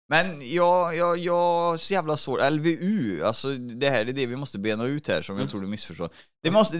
[0.08, 4.58] Men jag, jag, jag så jävla svårt, LVU, alltså det här är det vi måste
[4.58, 5.50] bena ut här som jag Mm.
[5.50, 6.10] tror du missförstår.
[6.42, 6.76] Det måste,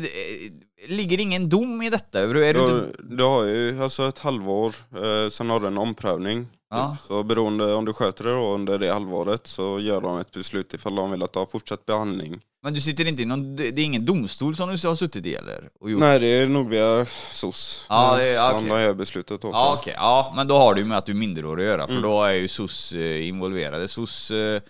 [0.89, 2.21] ligger ingen dom i detta?
[2.21, 5.67] Är du Du, inte, har- du har ju alltså ett halvår, eh, sen har du
[5.67, 6.47] en omprövning.
[6.71, 6.97] Ja.
[7.09, 10.75] Så beroende om du sköter det då under det halvåret så gör de ett beslut
[10.75, 12.41] ifall de vill att du har fortsatt behandling.
[12.63, 15.35] men du sitter inte i någon, det är ingen domstol som du har suttit i
[15.35, 15.69] eller?
[15.81, 17.87] Nej det är nog via SOS.
[17.89, 18.69] Ja, det Så okej.
[18.69, 19.49] De gör beslutet då.
[19.53, 21.87] Ja okej, ja men då har det ju med att du är minderårig att göra,
[21.87, 22.03] för Mm.
[22.03, 23.89] då är ju SOS eh, involverade.
[23.89, 24.61] SOS, eh,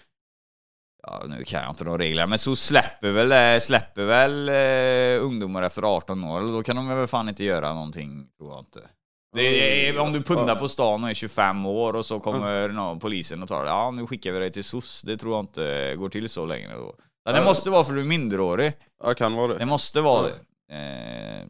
[1.07, 5.25] ja nu kan jag inte de reglerna, men SOS släpper väl, eh, släpper väl eh,
[5.25, 8.81] ungdomar efter 18 år, då kan de väl fan inte göra någonting, tror jag inte.
[9.37, 12.99] Det är, om du pundar på stan och är 25 år och så kommer någon,
[13.01, 15.95] polisen och tar det, ja nu skickar vi dig till SOS, det tror jag inte
[15.97, 16.95] går till så länge då.
[17.33, 18.73] Det måste vara för du är minderårig,
[19.05, 19.59] Ja kan vara det.
[19.59, 20.35] det måste vara Ja.
[20.69, 20.75] det.
[20.77, 21.47] Eh,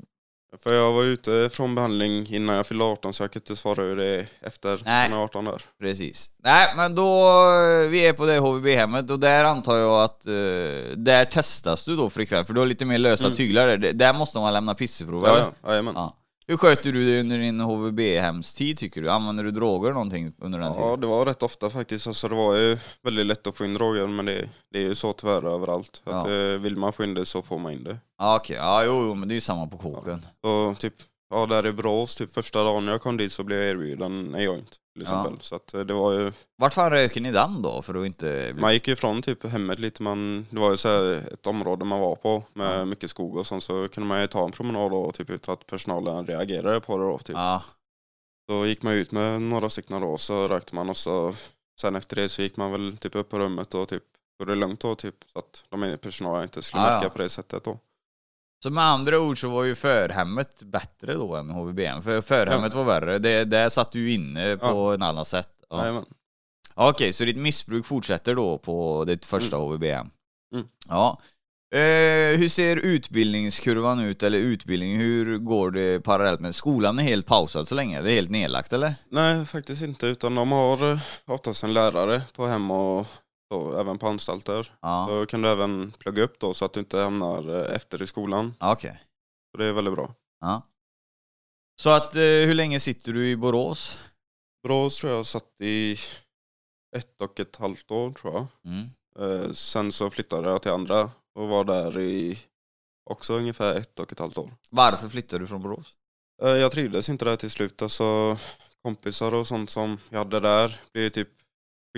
[0.63, 3.83] För jag var ute från behandling innan jag fyllde 18 så jag kan inte svara
[3.83, 5.11] hur det är efter Nej.
[5.11, 5.63] man är 18 där.
[5.81, 6.31] Precis.
[6.45, 10.33] Nej, men då, eh, vi är på det HVB-hemmet och där antar jag att, eh,
[10.97, 13.37] där testas du då frekvent, för du har lite mer lösa Mm.
[13.37, 13.93] tyglar där.
[13.93, 15.47] där måste man lämna pisseprov Ja, eller?
[15.63, 15.95] ja, jajamän.
[15.97, 16.17] Ja.
[16.49, 19.11] Hur sköter du det under din HVB-hemstid tycker du?
[19.11, 21.01] Använder du droger någonting under den Ja, tiden?
[21.01, 22.07] det var rätt ofta faktiskt.
[22.07, 24.95] Alltså, det var ju väldigt lätt att få in droger men det, det är ju
[24.95, 26.03] så tyvärr överallt.
[26.05, 26.35] Att, Ja.
[26.53, 27.99] eh, vill man få in det så får man in det.
[28.19, 30.27] Ja okej, ja jo, jo men det är ju samma på kåken.
[30.45, 30.95] Så typ,
[31.31, 34.43] ja där i Borås, typ första dagen jag kom dit så blev jag erbjuden en
[34.43, 35.21] joint till Ja.
[35.21, 35.43] exempel.
[35.45, 37.83] Så att eh, det var ju, Vart fan röker ni den då?
[37.83, 38.55] För att inte...
[38.59, 42.01] man gick ju ifrån typ hemmet lite, man, det var ju så ett område man
[42.01, 42.85] var på med Ja.
[42.85, 45.67] mycket skog och sånt så kunde man ju ta en promenad och typ utan att
[45.67, 47.19] personalen reagerade på det då.
[47.19, 47.37] Typ.
[47.37, 47.63] Ja,
[48.51, 51.35] Så gick man ut med några stycken då så rökte man och så
[51.81, 54.03] sen efter det så gick man väl typ upp på rummet och typ
[54.39, 57.11] tog det lugnt då typ så att de personalen inte skulle Ja, märka ja.
[57.11, 57.79] på det sättet då.
[58.63, 62.85] Så med andra ord så var ju förhemmet bättre då än HVB-hem, för förhemmet var
[62.85, 63.19] värre.
[63.19, 64.95] Det, där satt du inne på Ja.
[64.95, 65.49] en annan sätt.
[65.71, 65.79] Ja.
[65.81, 66.05] Jajamän.
[66.75, 70.07] Okej, så ditt missbruk fortsätter då på ditt första HVB-hem?
[70.55, 70.67] Mm.
[70.89, 71.19] Ja.
[71.75, 76.99] Eh, hur ser utbildningskurvan ut, eller utbildning, hur går det parallellt med skolan?
[76.99, 78.95] är helt pausad så länge, det är helt nedlagt eller?
[79.11, 83.07] Nej faktiskt inte utan de har eh, oftast en lärare på hem och
[83.53, 84.73] så, även på anstalter.
[84.83, 88.03] Ja, Då kan du även plugga upp då så att du inte hamnar eh, efter
[88.03, 88.55] i skolan.
[88.61, 89.03] Ja, okej.
[89.51, 90.15] Så det är väldigt bra.
[90.41, 90.63] Ja.
[91.83, 93.99] Så att, eh, hur länge sitter du i Borås?
[94.63, 95.97] Borås tror jag satt i
[96.97, 98.47] ett och ett halvt år tror jag.
[98.65, 98.91] Mm.
[99.19, 102.39] Eh, sen så flyttade jag till andra och var där i
[103.11, 104.51] också ungefär ett och ett halvt år.
[104.71, 105.95] Varför flyttade du från Borås?
[106.43, 107.83] Eh, Jag trivdes inte där till slut.
[107.83, 108.39] Alltså,
[108.83, 111.29] kompisar och sånt som jag hade där blev typ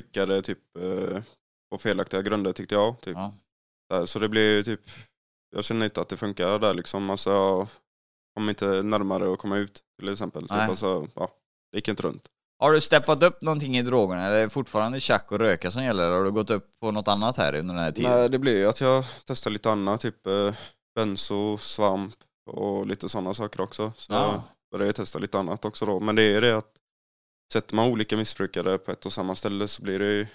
[0.02, 1.22] skickade typ eh,
[1.70, 3.00] på felaktiga grunder tyckte jag.
[3.00, 3.16] Typ.
[3.16, 4.06] Ja.
[4.06, 4.80] Så det blev typ,
[5.56, 7.10] jag känner inte att det funkar där liksom.
[7.10, 7.66] Alltså, jag
[8.36, 10.42] kom inte närmare att komma ut till exempel.
[10.42, 10.50] Typ.
[10.52, 11.30] Alltså, ja,
[11.72, 12.28] det gick inte runt.
[12.60, 15.84] Har du steppat upp någonting i drogerna, eller är det fortfarande tjack och röka som
[15.84, 16.10] gäller?
[16.10, 18.10] Har du gått upp på något annat här under den här tiden?
[18.10, 20.54] Nej, det blev ju att jag testade lite annat, typ eh,
[20.94, 22.14] benzo, svamp
[22.50, 23.92] och lite sådana saker också.
[23.96, 24.32] Så Ja.
[24.32, 24.42] jag
[24.78, 26.00] började testa lite annat också då.
[26.00, 26.72] Men det är det att
[27.52, 30.26] sätter man olika missbrukare på ett och samma ställe så blir det ju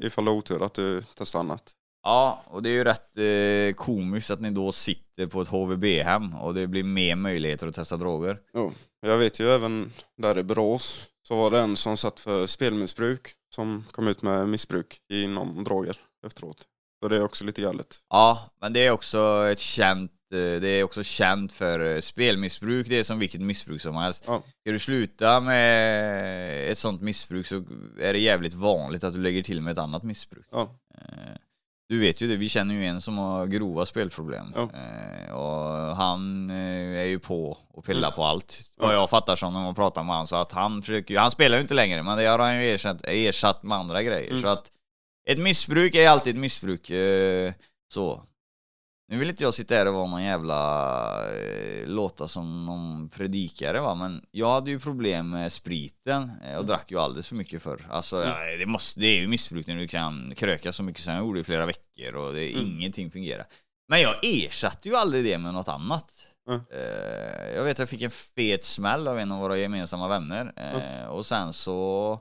[0.00, 1.74] ifall du har otur att du testar annat.
[2.02, 6.34] Ja, och det är ju rätt eh, komiskt att ni då sitter på ett HVB-hem
[6.34, 8.38] och det blir mer möjligheter att testa droger.
[9.00, 13.34] Jag vet ju även där i Borås så var det en som satt för spelmissbruk
[13.54, 16.66] som kom ut med missbruk inom droger efteråt.
[17.04, 17.96] Så det är också lite galet.
[18.10, 22.86] Ja, men det är också ett känt eh, det är också känt för eh, spelmissbruk,
[22.88, 24.24] det är som vilket missbruk som helst.
[24.26, 24.42] Ja.
[24.60, 27.54] Ska du sluta med ett sånt missbruk så
[28.00, 30.46] är det jävligt vanligt att du lägger till med ett annat missbruk.
[30.50, 30.68] Ja.
[30.98, 31.34] Eh,
[31.88, 34.46] Du vet ju det, vi känner ju en som har grova spelproblem.
[34.56, 34.68] Ja.
[35.34, 38.16] Och han är ju på och pillar Mm.
[38.16, 38.70] på allt.
[38.76, 40.26] Vad jag fattar som när man pratar med honom.
[40.26, 43.00] Så att han försöker han spelar ju inte längre men det har han ju ersatt,
[43.06, 44.30] ersatt med andra grejer.
[44.30, 44.42] Mm.
[44.42, 44.70] Så att
[45.30, 46.90] ett missbruk är alltid ett missbruk.
[46.90, 47.52] Eh,
[47.92, 48.22] så.
[49.08, 53.80] Nu vill inte jag sitta här och vara någon jävla, eh, låta som någon predikare
[53.80, 57.62] va, men jag hade ju problem med spriten eh, och drack ju alldeles för mycket
[57.62, 57.86] förr.
[57.90, 58.58] Alltså Mm.
[58.58, 61.40] det, måste, det är ju missbruk när du kan kröka så mycket som jag gjorde
[61.40, 62.66] i flera veckor och det, Mm.
[62.66, 63.46] ingenting fungerar.
[63.88, 66.28] Men jag ersatte ju aldrig det med något annat.
[66.50, 66.60] Mm.
[67.54, 71.26] Jag vet jag fick en fet smäll av en av våra gemensamma vänner eh, och
[71.26, 72.20] sen så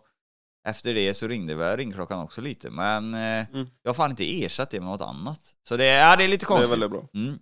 [0.67, 3.19] efter det så ringde väl ringklockan också lite men eh,
[3.53, 3.67] Mm.
[3.83, 5.39] jag har fan inte ersatt det med något annat.
[5.67, 6.71] Så det, ja, det är lite Det är konstigt.
[6.71, 7.03] väldigt bra.
[7.13, 7.39] Mm.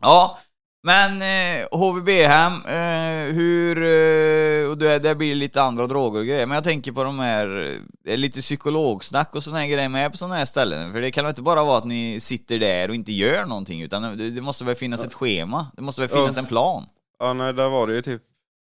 [0.00, 0.38] Ja,
[0.84, 6.46] men eh, HVB-hem, eh, hur, eh, och det, det blir lite andra droger och grejer,
[6.46, 10.18] men jag tänker på de här, eh, lite psykologsnack och såna här grejer med på
[10.18, 12.94] såna här ställen, för det kan väl inte bara vara att ni sitter där och
[12.94, 16.36] inte gör någonting, utan det, det måste väl finnas ett schema, det måste väl finnas
[16.36, 16.42] Ja.
[16.42, 16.86] en plan?
[17.18, 18.22] Ja nej, där var det ju typ,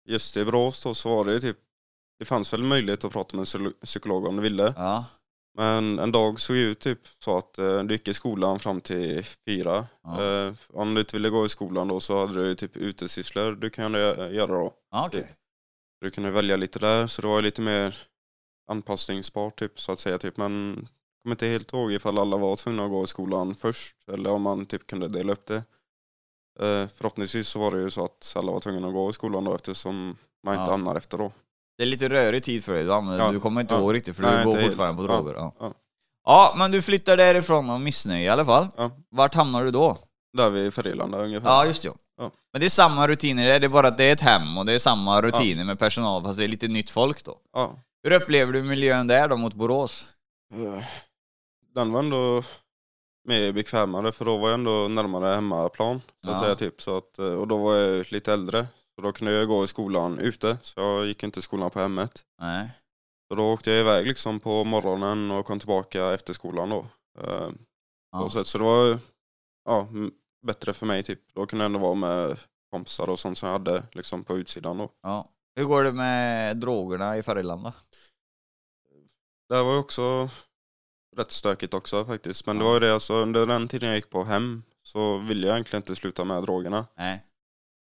[0.08, 1.56] just i Borås då så var det ju typ,
[2.18, 4.74] det fanns väl möjlighet att prata med en psykolog om du ville.
[4.76, 5.04] Ja,
[5.56, 9.24] Men en dag såg ut typ så att eh, du gick i skolan fram till
[9.24, 9.86] fyra.
[10.02, 10.22] Ja.
[10.46, 13.52] Eh, om du inte ville gå i skolan då så hade du ju typ utesysslor
[13.52, 14.74] du kunde gö- göra då.
[14.90, 15.34] ja okej.
[16.00, 17.96] Du kunde välja lite där så det var ju lite mer
[18.70, 22.56] anpassningsbart typ så att säga typ men jag kommer inte helt ihåg ifall alla var
[22.56, 25.56] tvungna att gå i skolan först eller om man typ kunde dela upp det.
[26.60, 29.44] Eh, förhoppningsvis så var det ju så att alla var tvungna att gå i skolan
[29.44, 30.74] då eftersom man inte Ja.
[30.74, 31.32] annar efter då.
[31.76, 33.80] Det är lite rörig tid för dig, du, använder, Ja, du kommer inte ja.
[33.80, 35.34] ihåg riktigt för Nej, du går inte fortfarande på droger.
[35.34, 35.54] Ja.
[35.60, 35.72] ja.
[36.24, 38.68] ja, men du flyttar därifrån av missnöje i alla fall.
[38.76, 38.90] Ja.
[39.10, 39.98] Vart hamnar du då?
[40.36, 41.48] Där vid Färgelanda ungefär.
[41.48, 41.92] Ja, just det.
[42.18, 42.30] Ja.
[42.52, 44.66] Men det är samma rutiner där, det är bara att det är ett hem och
[44.66, 47.36] det är samma rutiner med personal fast det är lite nytt folk då.
[47.52, 47.78] Ja.
[48.02, 50.06] Hur upplever du miljön där då mot Borås?
[50.54, 50.84] Eh,
[51.74, 52.42] Den var ändå
[53.28, 56.42] mer bekvämare för då var jag ändå närmare hemmaplan så att Ja.
[56.42, 56.82] säga typ.
[56.82, 58.66] Så att, eh, och då var jag lite äldre.
[58.94, 61.80] Så då kunde jag gå i skolan ute så jag gick inte i skolan på
[61.80, 62.24] hemmet.
[62.40, 62.70] Nej.
[63.28, 66.86] Så då åkte jag iväg liksom på morgonen och kom tillbaka efter skolan då.
[67.20, 67.48] Eh,
[68.12, 68.30] Ja.
[68.30, 68.46] sätt.
[68.46, 68.98] Så det var
[69.64, 69.88] ja,
[70.46, 71.20] bättre för mig typ.
[71.34, 72.38] Då kunde jag ändå vara med
[72.70, 74.90] kompisar och sånt som jag hade liksom på utsidan då.
[75.02, 75.30] Ja.
[75.56, 77.72] Hur går det med drogerna i Färgelanda?
[79.48, 80.28] Det var ju också
[81.16, 82.46] rätt stökigt också faktiskt.
[82.46, 82.68] Men det Ja.
[82.68, 85.82] var ju det alltså under den tiden jag gick på hem så ville jag egentligen
[85.82, 86.86] inte sluta med drogerna.
[86.96, 87.24] Nej.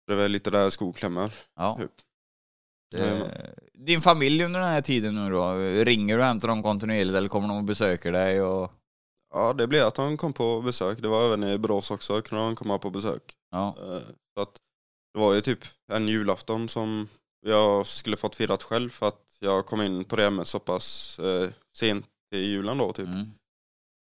[0.07, 1.33] Det är väl lite där skon klämmer.
[1.57, 1.77] Ja.
[1.81, 1.93] Typ.
[2.91, 3.55] Det...
[3.75, 5.55] Din familj under den här tiden nu då?
[5.85, 8.43] Ringer du hem till dem kontinuerligt eller kommer de och besöker dig?
[8.43, 8.73] Och...
[9.35, 10.99] Ja, det blev att de kom på besök.
[11.03, 13.23] Det var även i Borås också, kunde de komma på besök.
[13.51, 13.77] Ja.
[13.79, 14.03] Eh,
[14.35, 14.61] Så att
[15.15, 17.09] det var ju typ en julafton som
[17.47, 21.49] jag skulle fått firat själv för att jag kom in på det så pass eh,
[21.77, 23.07] sent i julen då typ.
[23.07, 23.33] Mm.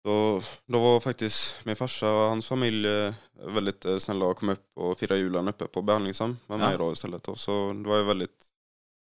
[0.09, 4.49] Så då var faktiskt min farsa och hans familj eh, väldigt eh, snälla och kom
[4.49, 6.69] upp och firade julen uppe på behandlingshem med Ja.
[6.69, 7.23] mig då istället.
[7.23, 7.35] Då.
[7.35, 8.47] Så det var ju väldigt,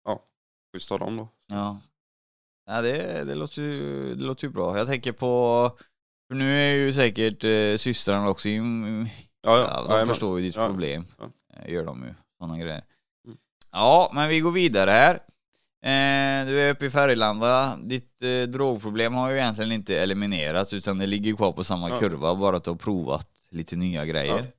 [0.04, 0.22] ja,
[0.72, 1.28] schysst av dem då.
[1.46, 1.80] Ja.
[2.66, 4.78] Ja, det, det, låter ju, det låter ju bra.
[4.78, 5.70] Jag tänker på,
[6.28, 9.06] för nu är ju säkert eh, systrarna också in,
[9.42, 10.68] Ja, ja, ja, de förstår ju ditt Ja.
[10.68, 11.06] problem.
[11.18, 11.30] Ja.
[11.56, 12.84] Eh, Gör de ju, sådana grejer.
[13.26, 13.38] Mm.
[13.72, 15.18] Ja, men vi går vidare här.
[15.82, 17.76] Eh, du är uppe i Färgelanda.
[17.82, 21.98] Ditt eh, drogproblem har ju egentligen inte eliminerats utan det ligger kvar på samma Ja.
[21.98, 24.52] kurva, bara att du har provat lite nya grejer.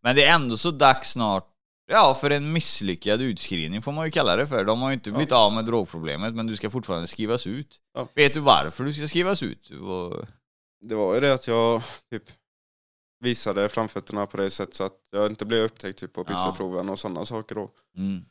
[0.00, 1.48] Men det är ändå så dags snart,
[1.90, 4.64] ja för en misslyckad utskrivning får man ju kalla det för.
[4.64, 5.14] De har ju inte Ja.
[5.16, 7.80] blivit av med drogproblemet men du ska fortfarande skrivas ut.
[7.94, 8.08] Ja.
[8.14, 9.70] Vet du varför du ska skrivas ut?
[9.70, 10.26] Och,
[10.80, 12.22] Det var ju det att jag typ
[13.20, 16.34] visade framfötterna på det sättet så att jag inte blev upptäckt typ på Ja.
[16.34, 17.70] pisseproven och sådana saker då.
[17.96, 18.24] Mm.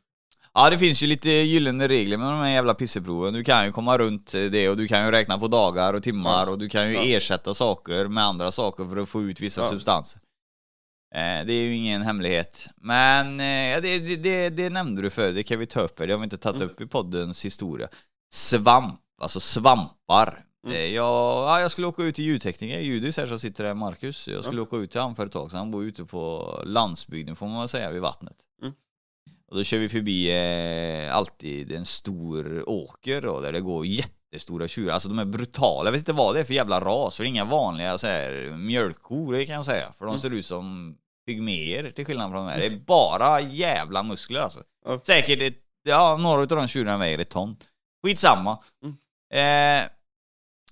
[0.60, 3.34] Ja det finns ju lite gyllene regler med de här jävla pisseproven.
[3.34, 6.46] Du kan ju komma runt det och du kan ju räkna på dagar och timmar
[6.46, 6.52] Ja.
[6.52, 7.04] och du kan ju Ja.
[7.04, 9.70] ersätta saker med andra saker för att få ut vissa Ja.
[9.70, 10.22] substanser.
[11.16, 12.70] Eh, det är ju ingen hemlighet.
[12.76, 16.08] Men eh, det, det, det, det nämnde du för det kan vi ta upp här.
[16.08, 16.70] Det har vi inte tagit Mm.
[16.74, 17.88] upp i poddens historia.
[18.34, 20.44] Svamp, alltså svampar.
[20.68, 20.78] Mm.
[20.78, 21.06] Eh, jag,
[21.50, 24.28] ja, jag skulle åka ut till ljudtekniker, Judis här som sitter där, Marcus.
[24.28, 25.58] Jag skulle åka ut till han för ett tag sedan.
[25.60, 28.36] Han bor ute på landsbygden får man väl säga, vid vattnet.
[28.62, 28.74] Mm.
[29.52, 30.32] Och då kör vi förbi
[31.08, 34.94] eh, alltid en stor åker då, där det går jättestora tjurar.
[34.94, 35.88] Alltså de är brutala.
[35.88, 37.16] Jag vet inte vad det är för jävla ras.
[37.18, 39.94] För det är inga vanliga så här, mjölkkor, kan jag säga.
[39.98, 40.20] För de Mm.
[40.20, 42.60] ser ut som pygméer till skillnad från de här.
[42.60, 44.60] Det är bara jävla muskler alltså.
[45.04, 47.56] Säkert ett, ja, några av de tjurarna väger ett ton.
[48.06, 48.60] Skitsamma.
[48.84, 48.96] Mm.
[49.34, 49.90] Eh,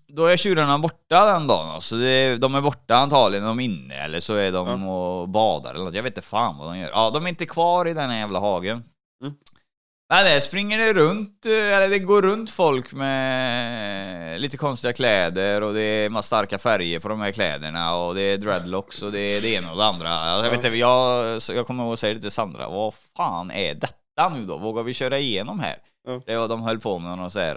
[0.07, 1.81] då är tjurarna borta den dagen.
[1.81, 5.73] Så det, de är borta antagligen, de är inne eller så är de och badar
[5.73, 5.95] eller något.
[5.95, 6.89] Jag vet inte fan vad de gör.
[6.93, 8.83] Ja, de är inte kvar i den här jävla hagen.
[9.21, 9.33] Mm.
[10.09, 15.73] Men där springer det runt, eller det går runt folk med lite konstiga kläder och
[15.73, 19.19] det är massa starka färger på de här kläderna och det är dreadlocks och det
[19.19, 20.09] är det ena och det andra.
[20.09, 23.73] Jag, vet inte, jag, jag kommer ihåg att säga det till Sandra, vad fan är
[23.73, 24.57] detta nu då?
[24.57, 25.75] Vågar vi köra igenom här?
[26.07, 26.21] Ja.
[26.25, 27.55] Det var de höll på med någon så här,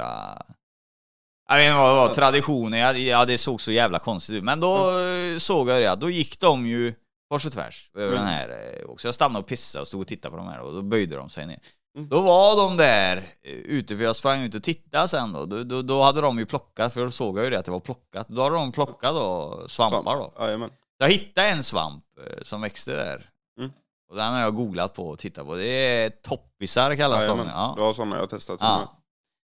[1.49, 4.45] Jag vet inte vad det var, traditioner, ja, ja det såg så jävla konstigt ut.
[4.45, 6.95] Men då eh, såg jag det, då gick de ju
[7.31, 8.19] kors och tvärs över Mm.
[8.19, 9.09] den här eh, också.
[9.09, 11.29] Jag stannade och pissade och stod och tittade på de här och då böjde de
[11.31, 11.59] sig ner.
[11.97, 12.09] Mm.
[12.09, 15.47] Då var de där eh, ute, för jag sprang ut och tittade sen då.
[15.47, 17.71] Då, då, då hade de ju plockat, för då såg jag ju det att det
[17.71, 18.29] var plockat.
[18.29, 20.35] Då hade de plockat då svampar då.
[20.39, 20.71] Jajamän.
[20.99, 22.05] Jag hittade en svamp
[22.43, 23.31] som växte där.
[23.59, 23.71] Mm.
[24.11, 25.55] Och den har jag googlat på och tittat på.
[25.55, 27.39] Det är toppisar kallas de.
[27.39, 27.73] Ja.
[27.77, 28.59] Det var sådana jag testat.
[28.61, 28.98] Ja.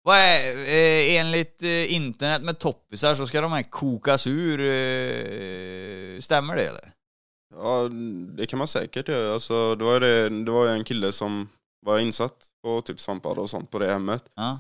[0.09, 6.19] Vad är, eh, enligt eh, internet med toppisar så ska de här kokas ur, eh,
[6.19, 6.93] stämmer det eller?
[7.55, 7.89] Ja,
[8.37, 9.33] det kan man säkert göra.
[9.33, 11.49] Alltså, det var ju det, det var ju en kille som
[11.85, 14.25] var insatt på typ svampar och sånt på det hemmet.
[14.35, 14.59] Ja.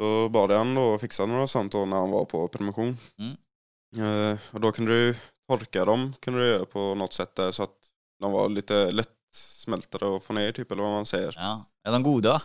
[0.00, 2.98] Så bad jag han då fixa några sånt då när han var på permission.
[3.18, 4.32] Mm.
[4.32, 5.14] Eh, och då kunde du
[5.48, 7.76] torka dem kunde du göra på något sätt där så att
[8.20, 11.34] de var lite lättsmältade att få ner typ eller vad man säger.
[11.36, 11.64] ja.
[11.88, 12.42] Är de goda?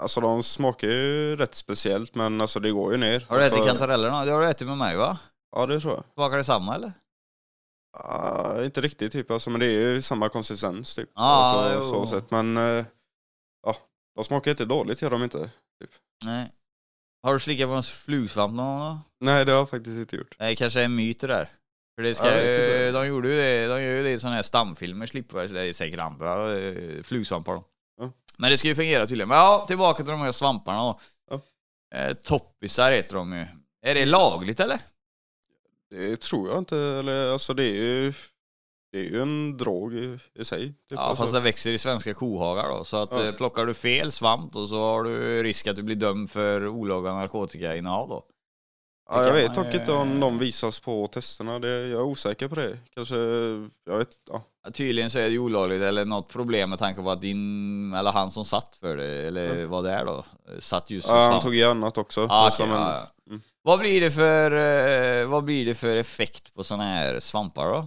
[0.00, 3.26] Alltså de smakar ju rätt speciellt men alltså det går ju ner.
[3.28, 4.24] Har du alltså, ätit kantarellerna?
[4.24, 5.18] Det har du ätit med mig va?
[5.56, 6.04] Ja det tror jag.
[6.14, 6.92] Smakar det samma eller?
[7.98, 11.10] Ah, inte riktigt typ alltså men det är ju samma konsistens typ.
[11.14, 12.30] Ja, alltså, så sätt.
[12.30, 12.84] Men eh,
[13.66, 13.76] ja,
[14.14, 15.50] de smakar inte dåligt gör de inte.
[16.24, 16.50] Nej.
[17.22, 19.00] Har du slickat på en flugsvamp någon gång?
[19.20, 20.36] Nej det har jag faktiskt inte gjort.
[20.38, 21.50] Det kanske är en myt det där.
[21.96, 22.90] För det ska, inte.
[22.90, 25.72] de gjorde ju det, de gör ju det i sådana här stamfilmer, slipper, det är
[25.72, 27.64] säkert andra eh, flugsvampar då.
[28.40, 29.28] Men det ska ju fungera tydligen.
[29.28, 31.00] Men ja, tillbaka till de här svamparna då.
[31.30, 31.40] Ja.
[31.98, 33.46] Eh, toppisar heter de ju.
[33.82, 34.78] Är det lagligt eller?
[35.90, 36.76] Det tror jag inte.
[36.78, 38.12] Eller alltså det är ju,
[38.92, 40.66] det är ju en drog i, i sig.
[40.66, 41.22] Typ, Ja, alltså.
[41.22, 42.84] fast det växer i svenska kohagar då.
[42.84, 43.26] Så att Ja.
[43.26, 46.66] eh, plockar du fel svamp då så har du risk att du blir dömd för
[46.68, 48.24] olaga narkotikainnehav då.
[49.10, 51.58] ja, jag vet dock inte om de visas på testerna.
[51.58, 52.78] Det, jag är osäker på det.
[52.94, 53.16] Kanske,
[53.84, 54.42] jag vet, ja.
[54.72, 58.12] Tydligen så är det ju olagligt eller något problem med tanke på att din, eller
[58.12, 60.24] han som satt för det, eller vad det är då,
[60.58, 62.26] satt just för ja han tog i annat också.
[62.30, 63.10] Ah, okej, men- ja, ja.
[63.30, 63.42] mm.
[63.62, 64.50] Vad blir det för,
[65.22, 67.86] eh, vad blir det för effekt på såna här svampar då?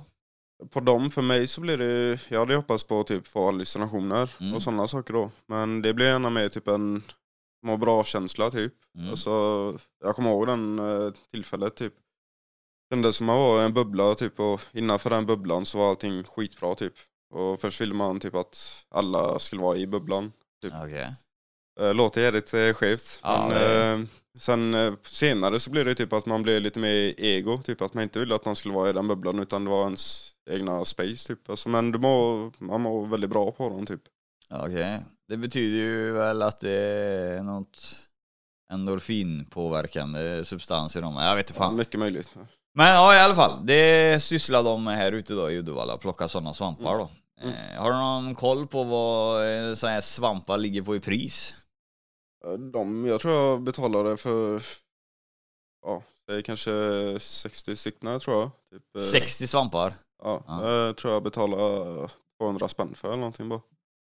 [0.72, 4.54] På dem, för mig så blir det, jag hade hoppats på typ få hallucinationer Mm.
[4.54, 5.32] och sådana saker då.
[5.48, 7.04] Men det blir gärna mer typ en
[7.66, 8.74] må bra-känsla typ.
[8.98, 9.10] Mm.
[9.10, 9.30] Alltså,
[10.04, 11.94] jag kommer ihåg den eh, tillfället typ.
[12.94, 16.24] Kändes som man var i en bubbla typ och innanför den bubblan så var allting
[16.24, 16.94] skitbra typ.
[17.34, 20.32] Och först ville man typ att alla skulle vara i bubblan.
[20.62, 20.74] Typ.
[20.84, 21.14] Okej.
[21.82, 23.20] Eh, Låter jävligt eh, skevt.
[23.24, 24.00] Ja, men det- eh,
[24.40, 27.62] sen eh, senare så blev det typ att man blev lite mer ego.
[27.62, 29.84] Typ att man inte ville att någon skulle vara i den bubblan utan det var
[29.84, 31.50] ens egna space typ.
[31.50, 34.02] Alltså, men du mår, man mår väldigt bra på dem typ.
[34.50, 35.00] Okej.
[35.28, 37.96] Det betyder ju väl att det är något
[38.74, 41.16] endorfinpåverkande substans i dem.
[41.16, 41.76] Jag vet inte Ja, fan.
[41.76, 42.36] mycket möjligt.
[42.76, 43.66] Men ja, i alla fall.
[43.66, 47.10] Det sysslar de med här ute då i Uddevalla, plocka sådana svampar då.
[47.42, 47.54] Mm.
[47.56, 51.56] Eh, har du någon koll på vad eh, sådana här svampar ligger på i pris?
[52.46, 54.62] Eh, De, jag tror jag betalade för,
[55.86, 56.72] ja, det är kanske
[57.20, 58.52] 60 stycken tror jag.
[58.72, 59.94] Typ, eh, 60 svampar?
[60.24, 60.72] Ja, Ja.
[60.72, 62.10] jag tror jag betalade
[62.40, 63.62] 200 spänn för eller någonting bara.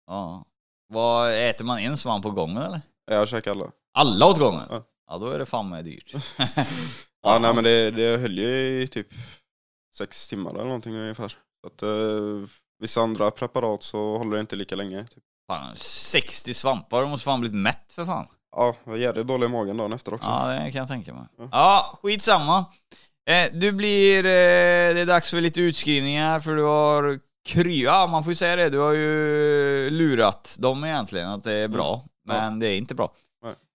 [0.07, 0.45] Ja.
[0.89, 2.81] Vad, äter man en svamp på gången eller?
[3.11, 3.71] Jag käkar alla.
[3.95, 4.63] Alla åt gången?
[4.71, 4.83] Ja.
[5.11, 6.15] Ja, då är det fan med dyrt.
[7.25, 9.07] Ja, nej men det, det höll ju i typ
[9.97, 11.29] sex timmar eller någonting ungefär.
[11.29, 15.05] Så att, eh, vissa andra preparat så håller det inte lika länge.
[15.05, 15.25] Typ.
[15.53, 18.27] Fan, 60 svampar, du måste fan blivit mätt för fan.
[18.57, 20.31] Ja, jag var jävligt dålig i magen dagen efter också.
[20.31, 21.25] Ja, det kan jag tänka mig.
[21.39, 21.49] Ja.
[21.53, 22.65] Ja, skitsamma.
[23.31, 27.83] Eh, du blir, eh, det är dags för lite utskrivningar för du har kry...
[27.83, 28.71] Ja, man får ju säga det.
[28.71, 32.05] Du har ju lurat dem egentligen att det är bra.
[32.27, 33.13] Men det är inte bra.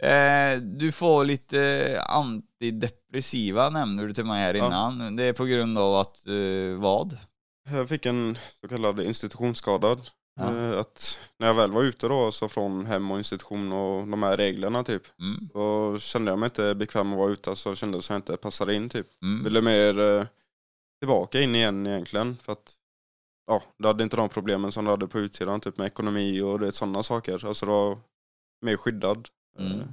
[0.03, 4.65] Eh, du får lite antidepressiva nämnde du till mig här Ja.
[4.67, 5.15] innan.
[5.15, 7.17] Det är på grund av att, eh, vad?
[7.69, 10.01] Jag fick en så kallad institutionsskadad.
[10.39, 10.55] Ja.
[10.57, 14.23] Eh, Att när jag väl var ute då, så från hem och institution och de
[14.23, 15.03] här reglerna typ.
[15.19, 18.17] Mm, Då kände jag mig inte bekväm att vara ute så kände jag att jag
[18.17, 19.07] inte passade in typ.
[19.21, 19.43] mm.
[19.43, 20.25] Ville mer eh,
[21.01, 22.37] tillbaka in igen egentligen.
[22.43, 22.71] För att
[23.47, 26.73] ja, det hade inte de problemen som det hade på utsidan, typ med ekonomi och
[26.73, 27.45] sådana saker.
[27.47, 27.97] Alltså var
[28.65, 29.27] mer skyddad.
[29.59, 29.79] Mm.
[29.79, 29.85] Eh,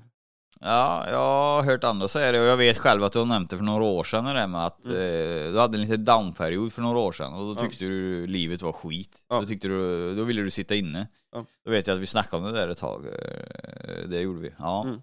[0.61, 3.51] Ja, jag har hört andra säga det och jag vet själv att du har nämnt
[3.51, 4.97] det för några år sedan det där med att Mm.
[4.97, 7.69] eh, du hade en liten downperiod för några år sedan och då Ja.
[7.69, 9.25] tyckte du livet var skit.
[9.29, 9.41] Ja.
[9.41, 11.07] Då, tyckte du, då ville du sitta inne.
[11.33, 11.45] Ja.
[11.65, 13.07] Då vet jag att vi snackade om det där ett tag.
[13.07, 14.53] Eh, Det gjorde vi.
[14.59, 14.83] Ja.
[14.85, 15.01] Mm.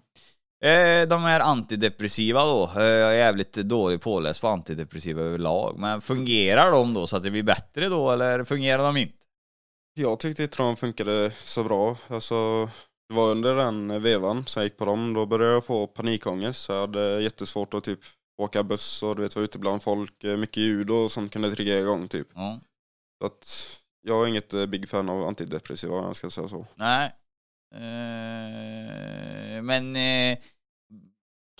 [0.64, 5.78] Eh, De här antidepressiva då, eh, jag är jävligt dålig påläst på antidepressiva överlag.
[5.78, 9.16] Men fungerar de då så att det blir bättre då eller fungerar de inte?
[9.94, 11.96] Jag tyckte inte de funkade så bra.
[12.08, 12.68] Alltså,
[13.08, 16.62] det var under den vevan som jag gick på dem, då började jag få panikångest.
[16.64, 18.00] Så jag hade jättesvårt att typ
[18.42, 20.24] åka buss och du vet vara ute bland folk.
[20.24, 22.28] Eh, Mycket ljud och sånt kunde trigga igång typ.
[22.34, 22.60] Ja.
[23.20, 26.66] Så att jag är inget eh, big fan av antidepressiva om jag ska säga så.
[26.74, 27.12] Nej.
[27.74, 30.38] Eh, men eh,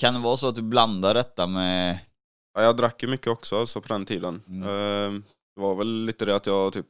[0.01, 1.99] Kan det vara så att du blandar detta med...
[2.55, 4.43] Ja, jag drack ju mycket också alltså, på den tiden.
[4.49, 4.63] Mm.
[4.63, 5.21] Eh,
[5.57, 6.87] det var väl lite det att jag typ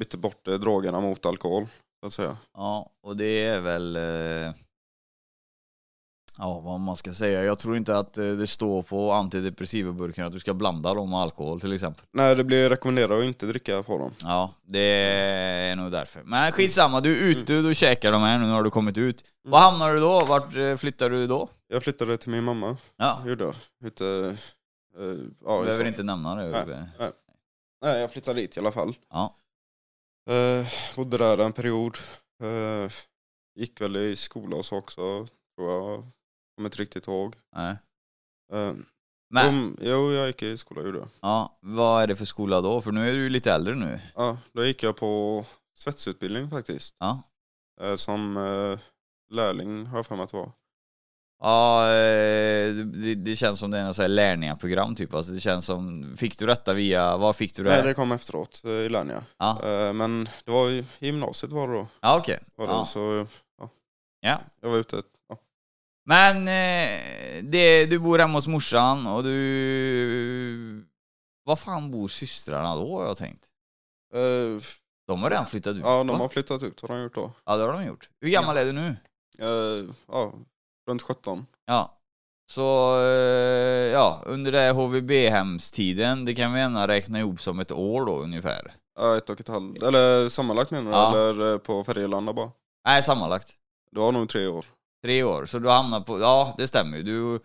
[0.00, 1.66] bytte bort eh, drogerna mot alkohol,
[2.00, 2.36] så att säga.
[2.54, 3.96] Ja, och det är väl...
[3.96, 4.54] Eh...
[6.38, 7.44] Ja, vad man ska säga.
[7.44, 11.10] Jag tror inte att eh, det står på antidepressiva burken att du ska blanda dem
[11.10, 12.04] med alkohol till exempel.
[12.12, 14.12] Nej, det blir rekommenderat att inte dricka på dem.
[14.22, 16.22] Ja, det är nog därför.
[16.22, 19.24] Men skitsamma, du är ute, du käkar de här nu när du kommit ut.
[19.44, 20.24] Var hamnar du då?
[20.24, 21.48] Vart eh, flyttar du då?
[21.68, 23.54] Jag flyttade till min mamma, Ja, gjorde jag.
[23.84, 24.06] Ute,
[24.98, 25.04] eh,
[25.44, 26.88] ja, du behöver inte nämna det.
[27.82, 28.94] Nej, jag flyttade dit i alla fall.
[29.10, 29.36] Ja.
[30.30, 30.66] Eh,
[30.96, 31.96] bodde där en period.
[32.42, 32.90] Eh,
[33.54, 36.06] gick väl i skola och så också, tror jag.
[36.56, 37.36] Kommer inte riktigt ihåg.
[37.56, 37.76] Nej.
[38.52, 38.74] Eh,
[39.30, 41.08] Men, de, jo, jag gick i skola, gjorde jag.
[41.20, 42.82] ja, vad är det för skola då?
[42.82, 44.00] För nu är du ju lite äldre nu.
[44.14, 46.94] Ja, då gick jag på svetsutbildning faktiskt.
[46.98, 47.22] Ja.
[47.80, 48.78] Eh, som eh,
[49.34, 50.52] lärling har jag för mig att det var.
[51.46, 54.08] Ja, eh, det, det känns som det är något så här
[54.94, 55.14] typ.
[55.14, 57.68] Alltså det känns som, fick du detta via, var fick du det?
[57.70, 57.86] Nej, här?
[57.86, 59.24] det kom efteråt eh, i Lernia.
[59.38, 61.86] Ja, Eh, men det var i, gymnasiet var det då.
[62.00, 62.38] ja okej.
[62.56, 62.84] Var det, Ja.
[62.84, 63.26] Så
[64.20, 64.40] Ja.
[64.60, 65.02] jag var ute.
[65.28, 65.38] Ja.
[66.06, 66.48] Men
[67.50, 70.86] det, du bor hemma hos morsan och du...
[71.44, 73.44] Var fan bor systrarna då har jag tänkt?
[74.14, 74.62] Eh,
[75.06, 77.32] De har redan flyttat ut ja, de har flyttat ut, har de gjort då.
[77.44, 78.08] Ja det har de gjort.
[78.20, 78.96] Hur gammal är du nu?
[79.38, 80.32] Eh, ja,
[80.88, 81.46] runt 17.
[81.66, 81.92] Ja.
[82.52, 88.06] Så, eh, ja, under det HVB-hemstiden, det kan vi gärna räkna ihop som ett år
[88.06, 88.74] då ungefär.
[88.98, 89.82] Ja, ett och ett halvt.
[89.82, 90.96] Eller sammanlagt menar du?
[90.96, 91.30] Ja.
[91.30, 92.50] Eller eh, på Färgelanda bara?
[92.86, 93.54] Nej, sammanlagt.
[93.92, 94.64] Det var nog tre år.
[95.04, 95.46] Tre år.
[95.46, 97.02] Så du hamnar på, ja det stämmer ju.
[97.02, 97.40] Du,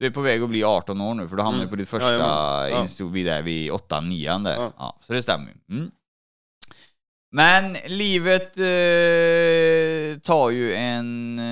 [0.00, 1.70] du är på väg att bli 18 år nu för du hamnar Mm.
[1.70, 2.70] på ditt första Jajamän.
[2.72, 2.82] Ja.
[2.82, 4.54] instod vid där vid 8 9 där.
[4.54, 4.72] Ja.
[4.78, 4.98] Ja.
[5.06, 5.76] så det stämmer ju.
[5.76, 5.90] Mm.
[7.32, 11.44] Men livet eh, tar ju en, eh,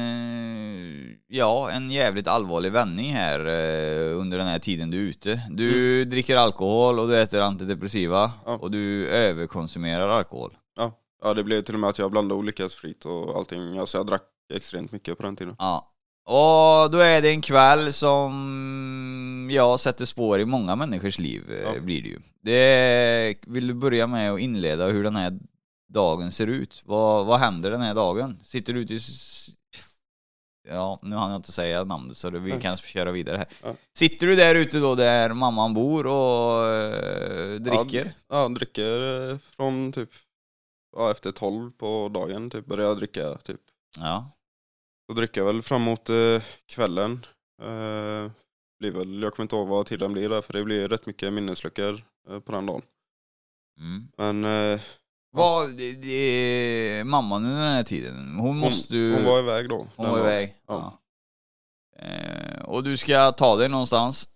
[1.35, 5.43] ja, en jävligt allvarlig vändning här eh, under den här tiden du är ute.
[5.51, 8.35] Du dricker alkohol och du äter antidepressiva Mm.
[8.47, 8.57] Ja.
[8.57, 10.53] och du överkonsumerar alkohol.
[10.77, 10.99] Ja.
[11.23, 13.79] ja, det blev till och med att jag blandade olika sprit och allting.
[13.79, 14.23] Alltså jag drack
[14.55, 15.57] extremt mycket på den tiden.
[15.59, 15.89] Ja.
[16.25, 21.75] Och då är det en kväll som jag sätter spår i många människors liv eh,
[21.75, 21.81] Ja.
[21.81, 22.19] blir det ju.
[22.45, 25.39] Det, vill du börja med att inleda hur den här
[25.93, 26.83] dagen ser ut?
[26.87, 28.39] Vad, vad händer den här dagen?
[28.43, 28.99] Sitter du ute i...
[30.69, 33.49] Ja, nu hann jag inte säga namnet så det, vi kan köra vidare här.
[33.63, 33.75] Ja.
[33.95, 38.15] Sitter du där ute då där mamman bor och eh, dricker?
[38.29, 40.11] Ja, dricker eh, från typ
[40.97, 43.61] ja, efter 12 på dagen typ började jag dricka typ.
[43.99, 44.31] Ja.
[45.07, 47.27] Så dricker jag väl framåt eh, kvällen.
[47.63, 48.31] Eh,
[48.79, 51.33] blir väl, jag kommer inte ihåg vad tiden blir där för det blir rätt mycket
[51.33, 52.83] minnesluckor eh, på den dagen.
[53.79, 54.09] Mm.
[54.17, 54.81] Men eh,
[55.35, 59.15] Vad, det, det, mamman under den här tiden, hon måste ju...
[59.15, 59.87] hon var iväg då.
[59.97, 60.57] Hon var iväg.
[60.67, 60.99] Ja.
[61.99, 62.07] Ja.
[62.07, 64.29] Eh, och du ska ta dig någonstans.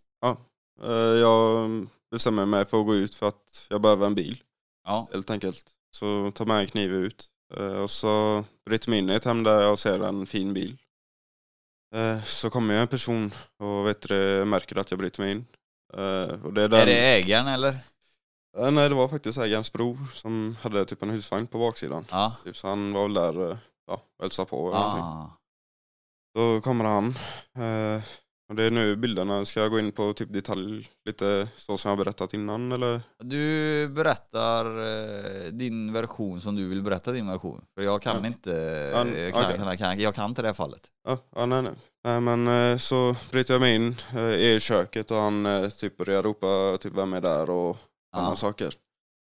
[0.82, 1.70] Eh, jag
[2.10, 4.42] bestämmer mig för att gå ut för att jag behöver en bil
[4.84, 5.08] Ja.
[5.12, 5.70] helt enkelt.
[5.90, 7.26] Så tar med en kniv ut.
[7.56, 10.76] Eh, och så bryter mig in i ett hem där jag ser en fin bil.
[11.94, 15.46] Eh, så kommer en person och vet du, märker att jag bryter mig in.
[15.94, 17.78] Eh, och det är, den, Är det ägaren eller?
[18.58, 22.04] Eh, nej det var faktiskt ägarens bror som hade typ en husvagn på baksidan.
[22.10, 22.32] Ja.
[22.44, 25.02] Typ, så han var väl där eh, ja, och hälsade på eller någonting.
[25.02, 25.30] Ah.
[26.34, 27.06] Då kommer han.
[27.58, 28.02] Eh,
[28.48, 29.44] och det är nu bilderna.
[29.44, 33.00] Ska jag gå in på typ detalj lite så som jag berättat innan eller?
[33.18, 37.64] Du berättar eh, din version som du vill berätta din version.
[37.74, 38.26] För jag kan Ja.
[38.26, 38.50] inte,
[38.94, 39.60] Ja, jag kan, okej.
[39.66, 40.80] jag kan, jag kan inte det här fallet.
[41.08, 41.72] Ja, ja nej nej.
[42.04, 45.96] Nej men eh, så bryter jag mig in eh, i köket och han eh, typ
[45.96, 47.76] börjar ropa typ vem är där och
[48.16, 48.36] sådana Ja.
[48.36, 48.72] saker.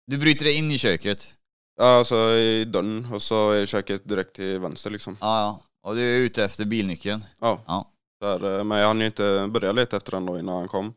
[0.08, 1.34] Du bryter dig in i köket.
[1.78, 5.18] Ja alltså i dörren och så är köket direkt till vänster liksom.
[5.22, 5.62] Ja, ja.
[5.90, 7.26] Och du är ute efter bilnyckeln.
[7.40, 7.60] Ja.
[7.68, 7.92] Ja.
[8.22, 10.94] Där, eh, men jag hann ju inte börja leta efter den då innan han kom.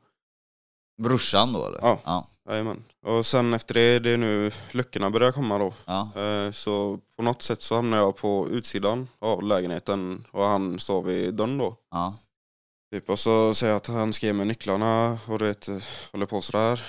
[1.02, 1.78] Brorsan då eller?
[1.82, 2.00] Ja.
[2.04, 2.28] Ja.
[2.48, 2.84] Jajamän.
[3.06, 5.74] Och sen efter det, det är nu luckorna börjar komma då.
[5.84, 6.08] ja.
[6.22, 11.02] Eh, Så på något sätt så hamnar jag på utsidan av lägenheten och han står
[11.02, 11.76] vid dörren då.
[11.90, 12.14] ja.
[12.92, 15.78] Typ, och så säger jag att han ska ge mig nycklarna och du vet, eh,
[16.12, 16.80] håller på sådär.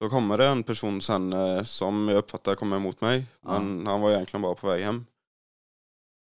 [0.00, 3.26] Då kommer det en person sen eh, som jag uppfattar kommer emot mig.
[3.46, 3.58] Ja.
[3.60, 5.06] Men han var egentligen bara på väg hem.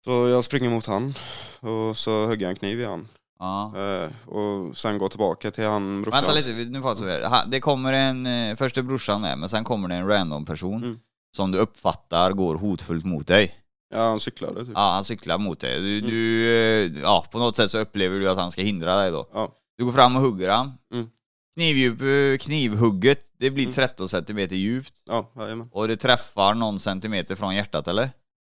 [0.04, 1.14] Så jag springer mot han
[1.60, 3.08] och så hugger jag en kniv i han.
[3.38, 3.72] ja.
[3.76, 6.20] Eh, och sen går tillbaka till han brorsan.
[6.24, 9.64] Vänta lite, nu pratar vi Det kommer en, eh, först är brorsan där, men sen
[9.64, 10.98] kommer det en random person Mm.
[11.36, 13.60] som du uppfattar går hotfullt mot dig.
[13.94, 14.72] Ja han cyklade typ.
[14.74, 15.80] Ja, han cyklar mot dig.
[15.80, 16.10] Du, Mm.
[16.10, 19.26] du, ja, på något sätt så upplever du att han ska hindra dig då.
[19.32, 19.52] Ja.
[19.78, 20.72] Du går fram och hugger han.
[20.92, 21.10] Mm.
[21.54, 23.74] Knivdjup, eh, knivhugget, det blir Mm.
[23.74, 25.68] 13 centimeter djupt Ja, jajamän.
[25.72, 28.10] och det träffar någon centimeter från hjärtat eller?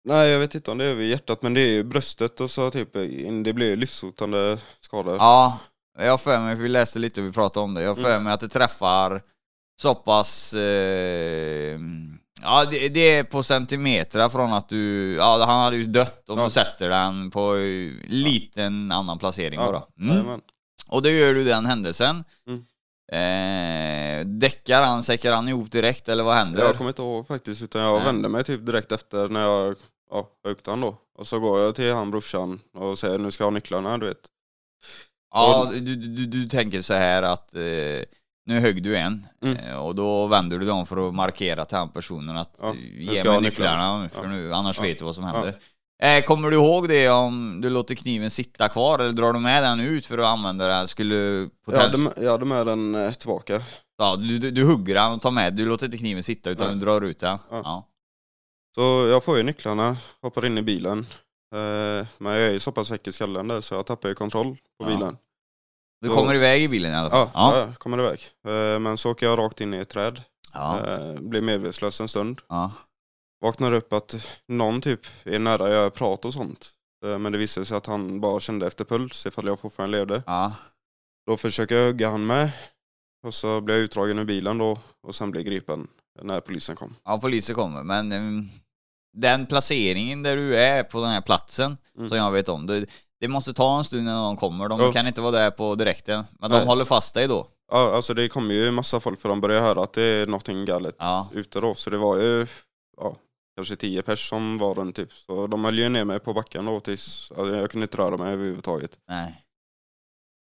[0.05, 2.51] Nej jag vet inte om det är över hjärtat men det är ju bröstet och
[2.51, 2.93] så typ,
[3.45, 5.17] det blir livshotande skador.
[5.17, 5.59] Ja,
[5.99, 7.95] jag har för mig, för vi läste lite och vi pratade om det, jag har
[8.03, 8.23] för Mm.
[8.25, 9.23] mig att det träffar
[9.81, 10.55] så pass...
[10.55, 11.79] Eh,
[12.43, 15.15] ja, det, det är på centimeter från att du...
[15.15, 16.45] Ja, han hade ju dött om Ja.
[16.45, 19.67] du sätter den på eh, liten annan placering Ja,
[19.97, 20.11] bara.
[20.13, 20.41] Mm.
[20.89, 22.25] Och då gör du den händelsen.
[22.49, 22.65] Mm.
[23.15, 26.63] Eh, däckar han, säckar han ihop direkt eller vad händer?
[26.65, 28.05] Jag kommer inte ihåg faktiskt utan jag Nej.
[28.05, 29.77] vände mig typ direkt efter när jag
[30.11, 30.97] ja, högt han då.
[31.19, 34.07] Och så går jag till han brorsan och säger nu ska jag ha nycklarna du
[34.07, 34.27] vet.
[35.35, 37.61] Ja, du, du, du tänker så här att eh,
[38.47, 39.57] nu högg du en Mm.
[39.57, 43.25] eh, och då vänder du dem för att markera till den personen att Ja, ge
[43.25, 44.09] mig nycklarna, nycklarna.
[44.09, 44.83] för nu, annars Ja.
[44.83, 45.59] vet du vad som händer.
[46.03, 49.63] Eh, kommer du ihåg det om du låter kniven sitta kvar eller drar du med
[49.63, 50.89] den ut för att använda den?
[50.89, 53.63] Skulle med- jag hade med den eh, tillbaka.
[53.99, 56.67] ja, du, du, du hugger den och tar med, du låter inte kniven sitta utan
[56.67, 56.77] Nej.
[56.77, 57.39] du drar ut den.
[57.51, 57.61] Ja.
[57.65, 57.89] Ja.
[58.75, 60.99] Så jag får ju nycklarna, hoppar in i bilen.
[61.55, 64.15] Eh, men jag är ju så pass väck i skallen där så jag tappar ju
[64.15, 64.87] kontroll på Ja.
[64.87, 65.17] bilen.
[66.01, 67.29] Du kommer iväg i bilen i alla fall?
[67.35, 67.59] Ja, ja.
[67.59, 68.21] jag kommer iväg.
[68.81, 70.23] Men så åker jag rakt in i ett träd.
[70.53, 70.79] ja.
[71.21, 72.41] Blir medvetslös en stund.
[72.49, 72.71] ja.
[73.45, 76.71] Vaknar upp att någon typ är nära, jag pratar och sånt.
[77.07, 80.23] Eh, men det visade sig att han bara kände efter puls ifall jag fortfarande levde.
[80.27, 80.53] ja.
[81.27, 82.51] Då försöker jag hugga han med.
[83.27, 85.87] Och så blir jag utdragen ur bilen då och sen blir jag gripen
[86.23, 86.97] när polisen kom.
[87.05, 88.49] Ja, polisen kommer, men ehm,
[89.17, 92.09] den placeringen där du är på den här platsen, Mm.
[92.09, 92.87] som jag vet om, det,
[93.21, 94.69] det måste ta en stund innan de kommer.
[94.69, 94.93] De Ja.
[94.93, 96.61] kan inte vara där på direkten, men Nej.
[96.61, 97.47] de håller fast dig då.
[97.73, 100.65] Ja, alltså det kommer ju massa folk för de börjar höra att det är någonting
[100.65, 101.29] galet Ja.
[101.33, 101.75] ute då.
[101.75, 102.47] Så det var ju
[102.97, 103.17] ja,
[103.57, 105.13] kanske tio pers som var runt typ.
[105.13, 108.17] Så de höll ju ner mig på backen då tills alltså, jag kunde inte röra
[108.17, 108.99] mig överhuvudtaget.
[109.09, 109.45] Nej.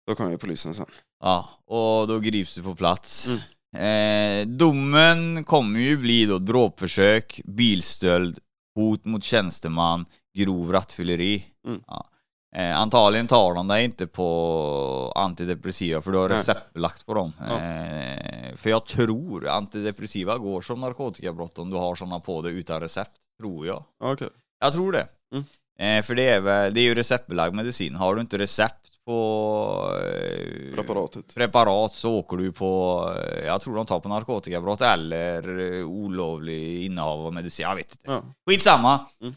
[0.07, 0.85] Då kom ju polisen sen.
[1.19, 3.27] Ja, och då grips du på plats.
[3.27, 3.39] Mm.
[3.75, 8.39] Eh, domen kommer ju bli då dråpförsök, bilstöld,
[8.75, 10.05] hot mot tjänsteman,
[10.37, 11.45] grov rattfylleri.
[11.67, 11.81] Mm.
[11.87, 12.09] Ja.
[12.55, 17.33] Eh, antagligen tar de dig inte på antidepressiva för du har receptbelagt på dem.
[17.39, 17.55] Ja.
[17.55, 22.79] Eh, för jag tror antidepressiva går som narkotikabrott om du har sådana på dig utan
[22.81, 23.11] recept.
[23.39, 23.83] Tror jag.
[23.99, 24.29] Ja, okej.
[24.59, 25.07] Jag tror det.
[25.33, 25.45] Mm.
[25.79, 27.95] Eh, för det är väl, det är ju receptbelagd medicin.
[27.95, 31.35] Har du inte recept på eh, Preparatet.
[31.35, 36.85] preparat så åker du på, eh, jag tror de tar på narkotikabrott eller eh, olovlig
[36.85, 38.11] innehav av medicin, jag vet inte.
[38.11, 38.23] Ja.
[38.45, 38.99] Skitsamma.
[39.21, 39.33] Mm.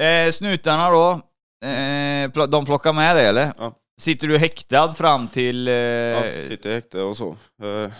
[0.00, 1.20] Eh, snutarna då,
[1.64, 3.52] eh, de plockar med dig eller?
[3.58, 3.74] Ja.
[4.00, 5.68] Sitter du häktad fram till...
[5.68, 7.36] Eh, Ja, sitter i häkte och så.
[7.62, 7.92] Eh,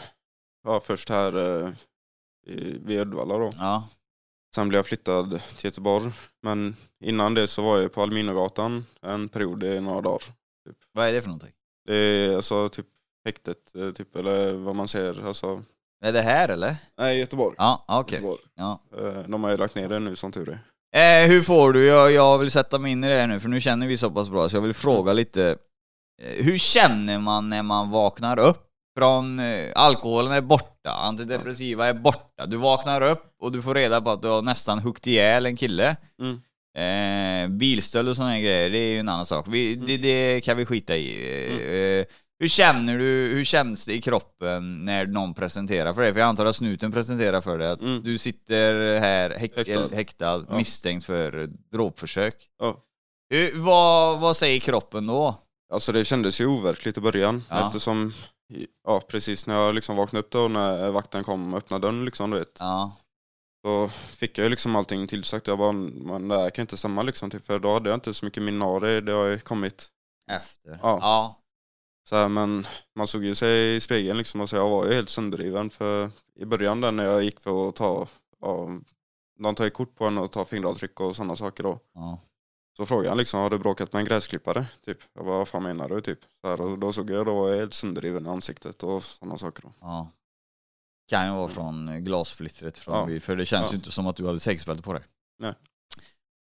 [0.64, 1.68] Ja, först här eh,
[2.46, 3.50] i- vid Uddevalla då.
[3.58, 3.88] ja.
[4.54, 6.12] Sen blev jag flyttad till Göteborg.
[6.42, 10.22] Men innan det så var jag på Alminogatan en period i några dagar.
[10.92, 11.52] Vad är det för någonting?
[11.86, 12.86] Det är alltså typ
[13.24, 15.26] häktet, eh, typ, eller vad man säger.
[15.26, 15.62] Alltså,
[16.04, 16.76] Är det här eller?
[16.98, 17.54] nej, Göteborg.
[17.58, 18.14] Ja, okej.
[18.16, 18.40] Göteborg.
[18.54, 18.80] Ja.
[18.98, 20.58] Eh, De har ju lagt ner det nu som tur är.
[20.93, 23.49] Eh, hur får du, jag, jag vill sätta mig in i det här nu för
[23.49, 25.57] nu känner vi så pass bra så jag vill fråga lite
[26.22, 28.66] eh, Hur känner man när man vaknar upp?
[28.99, 34.01] Från eh, alkoholen är borta, antidepressiva är borta, du vaknar upp och du får reda
[34.01, 35.97] på att du har nästan huggit ihjäl en kille.
[36.22, 36.41] Mm.
[36.76, 40.57] eh, Bilstöld och sådana grejer, det är ju en annan sak, vi, det, det kan
[40.57, 41.09] vi skita i.
[41.47, 42.05] Eh, eh,
[42.41, 46.12] Hur känner du, hur känns det i kroppen när någon presenterar för dig?
[46.12, 48.03] För jag antar att snuten presenterar för dig att Mm.
[48.03, 49.88] du sitter här häk, Häktad.
[49.95, 50.57] häktad, Ja.
[50.57, 52.34] misstänkt för dråpförsök.
[52.59, 52.76] Ja.
[53.30, 55.34] Hur, vad, vad säger kroppen då?
[55.72, 57.66] Alltså det kändes ju overkligt i början Ja.
[57.66, 58.12] eftersom,
[58.86, 62.30] ja precis när jag liksom vaknade upp då när vakten kom och öppnade dörren liksom
[62.30, 62.57] du vet.
[62.61, 62.97] Ja,
[63.66, 65.47] Så fick jag ju liksom allting tillsagt.
[65.47, 67.30] Jag bara, men det här kan inte stämma liksom.
[67.30, 68.43] Typ, för då hade jag inte så mycket
[68.80, 69.01] det.
[69.01, 69.88] Det har ju kommit.
[70.32, 70.70] efter.
[70.82, 70.99] Ja.
[71.03, 71.36] ja.
[72.11, 74.92] Så här, men man såg ju sig i spegeln liksom och så jag var ju
[74.94, 75.70] helt sönderdriven.
[75.70, 78.06] För i början där när jag gick för att ta,
[78.40, 78.68] ja,
[79.38, 81.78] de tar ju kort på en och tar fingeravtryck och sådana saker då.
[81.94, 82.18] ja.
[82.76, 84.66] Så frågade han liksom, har du bråkat med en gräsklippare?
[84.84, 84.98] Typ.
[85.14, 86.00] Jag bara, vad fan menar du?
[86.00, 86.18] Typ.
[86.40, 89.38] Så här, och då såg jag, då var jag helt sönderdriven i ansiktet och sådana
[89.38, 89.72] saker då.
[89.80, 90.08] ja.
[91.08, 93.20] Kan ju vara från glassplittret från Ja.
[93.20, 95.02] för det känns ju inte som att du hade säkerhetsbälte på dig.
[95.38, 95.54] Nej.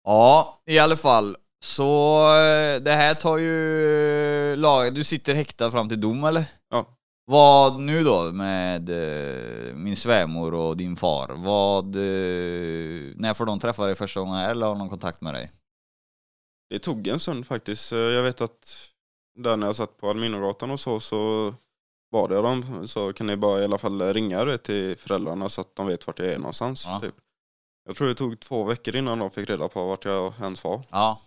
[0.03, 1.37] Ja, i alla fall.
[1.65, 4.93] Så eh, det här tar ju lag.
[4.93, 6.45] Du sitter häktad fram till dom eller?
[6.69, 6.85] Ja.
[7.25, 11.27] Vad nu då med eh, min svärmor och din far?
[11.29, 15.51] Vad, eh, när får de träffa dig första gången eller har de kontakt med dig?
[16.69, 17.91] Det tog en stund faktiskt.
[17.91, 18.91] Jag vet att
[19.39, 21.53] där när jag satt på Alminogatan och så, så
[22.11, 25.61] bad jag dem så kan ni bara i alla fall ringa vet, till föräldrarna så
[25.61, 26.85] att de vet vart jag är någonstans.
[26.87, 26.99] Ja.
[26.99, 27.15] Typ.
[27.85, 30.81] Jag tror det tog två veckor innan de fick reda på vart jag ens var.
[30.89, 31.21] Ja,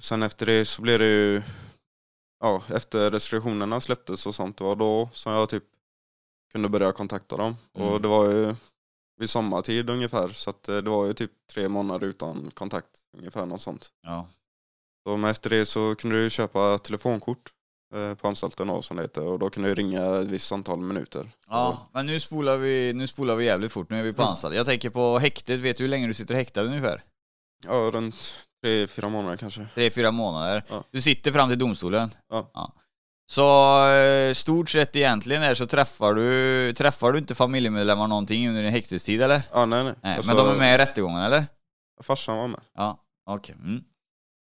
[0.00, 1.42] Sen efter det så blev det ju,
[2.40, 5.64] ja, efter restriktionerna släpptes och sånt, det var då som jag typ
[6.52, 7.56] kunde börja kontakta dem.
[7.74, 7.88] Mm.
[7.88, 8.54] Och det var ju
[9.16, 10.28] vid sommartid ungefär.
[10.28, 12.88] Så att eh, det var ju typ tre månader utan kontakt,
[13.18, 13.90] ungefär något sånt.
[14.02, 14.28] Ja.
[15.06, 17.52] Så, men efter det så kunde du köpa telefonkort
[17.94, 19.26] eh, på anstalten då, som det heter.
[19.26, 21.30] Och då kunde du ringa ett visst antal minuter.
[21.48, 24.30] Ja, men nu spolar vi, nu spolar vi jävligt fort, nu är vi på Mm.
[24.30, 24.54] anstalt.
[24.54, 27.04] Jag tänker på häktet, vet du hur länge du sitter häktad ungefär?
[27.64, 29.66] Ja, runt tre, fyra månader kanske.
[29.74, 30.64] Tre, fyra månader.
[30.68, 30.84] Ja.
[30.90, 32.10] Du sitter fram till domstolen.
[32.30, 32.72] Ja.
[33.30, 33.42] Så
[33.92, 38.72] eh, stort sett egentligen är så träffar du, träffar du inte familjemedlemmar någonting under din
[38.72, 39.42] häktestid eller?
[39.52, 39.94] Ja, nej nej.
[40.02, 41.44] Nej, Alltså, men de är med i rättegången eller?
[42.02, 42.60] Farsan var med.
[42.76, 43.54] Ja, okej.
[43.58, 43.84] Mm.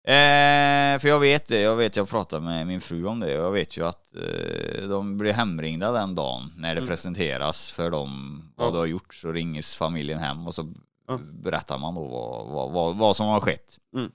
[0.08, 3.46] Eh, för jag vet det, jag vet jag pratade med min fru om det och
[3.46, 6.90] jag vet ju att eh, de blir hemringda den dagen när det Mm.
[6.90, 8.72] presenteras för dem vad Ja.
[8.72, 10.74] du har gjort så ringes familjen hem och så
[11.08, 11.20] Ja.
[11.44, 13.78] berättar man då vad, vad, vad, vad som har skett.
[13.96, 14.12] Mm.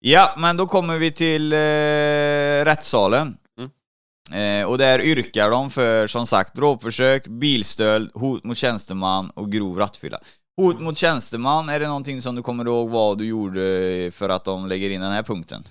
[0.00, 3.36] Ja, men då kommer vi till eh, rättssalen.
[3.58, 4.62] Mm.
[4.62, 9.78] Eh, och där yrkar de för som sagt dråpförsök, bilstöld, hot mot tjänsteman och grov
[9.78, 10.18] rattfylla.
[10.56, 14.44] Hot mot tjänsteman, är det någonting som du kommer ihåg vad du gjorde för att
[14.44, 15.64] de lägger in den här punkten?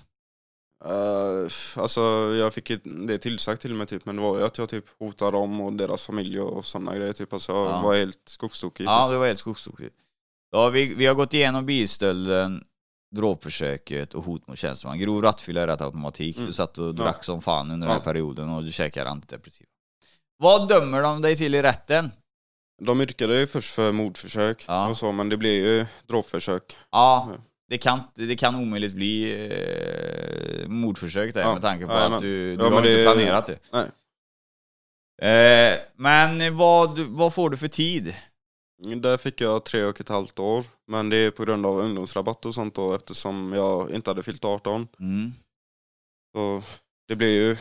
[0.86, 2.00] Uh, alltså
[2.38, 5.30] jag fick det tillsagt till mig typ, men det var ju att jag typ hotade
[5.32, 7.32] dem och deras familj och sådana grejer typ.
[7.32, 7.80] Alltså jag Ja.
[7.82, 8.84] var helt skogstokig.
[8.84, 9.12] Ja, typ.
[9.12, 9.96] det var helt skogstokigt.
[10.50, 12.64] Ja, vi, vi har gått igenom bilstölden,
[13.16, 14.98] dråpförsöket och hot mot tjänsteman.
[14.98, 16.36] Grov rattfylla är rätt automatik.
[16.36, 16.52] Du Mm.
[16.52, 17.92] satt och drack som fan under Ja.
[17.92, 19.68] den här perioden och du käkade antidepressiva.
[20.38, 22.10] Vad dömer de dig till i rätten?
[22.82, 24.88] De yrkade ju först för mordförsök Ja.
[24.88, 26.76] och så, men det blev ju dråpförsök.
[26.90, 27.42] Ja, Ja.
[27.68, 29.32] det kan, det kan omöjligt bli
[30.62, 32.16] eh, mordförsök där Ja, med tanke på jajamän.
[32.16, 33.58] att du, du Ja, har inte det- planerat det.
[33.72, 33.84] Nej.
[35.22, 38.14] Eh, men vad, vad får du för tid?
[38.78, 42.46] Där fick jag tre och ett halvt år, men det är på grund av ungdomsrabatt
[42.46, 44.88] och sånt då eftersom jag inte hade fyllt 18.
[45.00, 45.32] Mm.
[46.36, 46.62] Så
[47.08, 47.56] det blir ju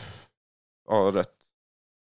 [0.89, 1.35] ja, rätt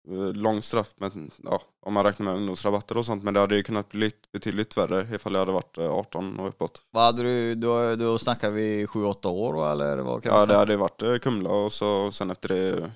[0.09, 3.23] eh, lång straff men, ja, om man räknar med ungdomsrabatter och sånt.
[3.23, 6.47] Men det hade ju kunnat bli betydligt värre ifall jag hade varit eh, 18 och
[6.47, 6.83] uppåt.
[6.91, 10.77] Vad hade du, då, då snackar vi 7-8 år eller vad kan Ja, det hade
[10.77, 12.91] varit eh, Kumla och så sen efter det,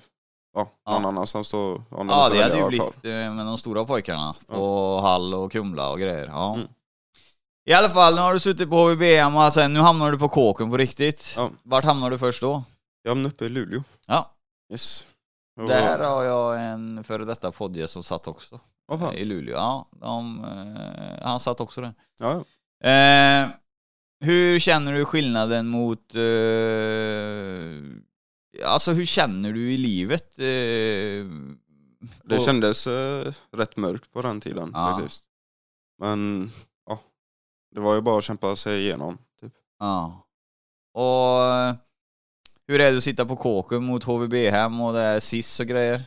[0.56, 1.08] ja, någon Ja.
[1.08, 1.82] annanstans då.
[1.90, 5.52] Om de Ja, det hade ju blivit eh, med de stora pojkarna på Hall och
[5.52, 6.26] Kumla och grejer.
[6.26, 6.54] Ja.
[6.54, 6.66] Mm.
[7.68, 10.28] I alla fall, nu har du suttit på HVBM och sen nu hamnar du på
[10.28, 11.34] kåken på riktigt.
[11.36, 11.50] Ja.
[11.62, 12.62] Vart hamnar du först då?
[13.02, 13.82] Jag hamnade uppe i Luleå.
[14.06, 14.30] Ja,
[14.72, 15.06] Yes.
[15.60, 18.60] Och- där har jag en före detta poddgäst som satt också.
[18.88, 19.14] Fan?
[19.14, 19.54] I Luleå.
[19.56, 21.94] Ja, de, eh, han satt också där.
[22.20, 22.32] Ja.
[22.90, 23.48] Eh,
[24.24, 26.14] hur känner du skillnaden mot...
[26.14, 26.20] Eh,
[28.64, 30.38] alltså hur känner du i livet?
[30.38, 31.26] Eh,
[32.24, 34.96] Det kändes eh, rätt mörkt på den tiden Ja.
[34.96, 35.24] faktiskt.
[35.98, 36.50] Men
[36.86, 37.00] ja,
[37.74, 39.18] det var ju bara att kämpa sig igenom.
[39.40, 39.52] Typ.
[39.78, 40.26] Ja.
[40.94, 41.74] Och eh,
[42.66, 46.02] hur är det att sitta på kåken mot HVB-hem och det är SIS och grejer?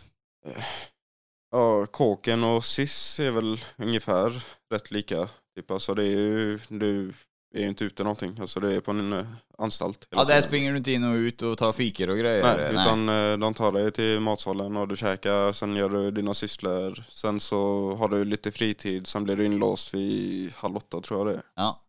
[1.52, 5.30] Ja, kåken och SIS är väl ungefär rätt lika.
[5.56, 7.14] Typ, alltså det är ju, du
[7.54, 8.38] är ju inte ute någonting.
[8.41, 9.26] Alltså det är på en eh,
[9.58, 10.08] anstalt.
[10.10, 12.43] Ja, där springer du inte in och ut och tar fikor och grejer?
[12.58, 16.34] Nej, utan eh, de tar dig till matsalen och du käkar, sen gör du dina
[16.34, 17.04] sysslor.
[17.10, 21.38] Sen så har du lite fritid, sen blir du inlåst vid halv åtta tror jag
[21.38, 21.86] det Ja.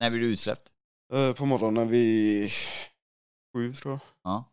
[0.00, 0.68] När blir du utsläppt?
[1.12, 1.28] är.
[1.28, 2.50] Eh, På morgonen vid
[3.54, 4.00] sju tror jag.
[4.24, 4.44] Ja.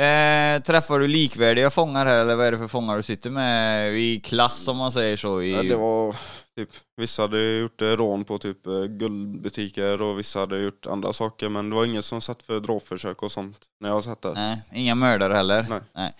[0.00, 3.92] Eh, träffar du likvärdiga fångar här eller vad är det för fångar du sitter med
[3.98, 5.42] i klass om man säger så?
[5.42, 5.52] I...
[5.52, 6.16] Ja, det var
[6.56, 11.12] typ, vissa hade gjort eh, rån på typ eh, guldbutiker och vissa hade gjort andra
[11.12, 14.34] saker men det var ingen som satt för dråpförsök och sånt när jag satt där.
[14.34, 15.66] Nej, inga mördare heller?
[15.94, 16.12] Nej.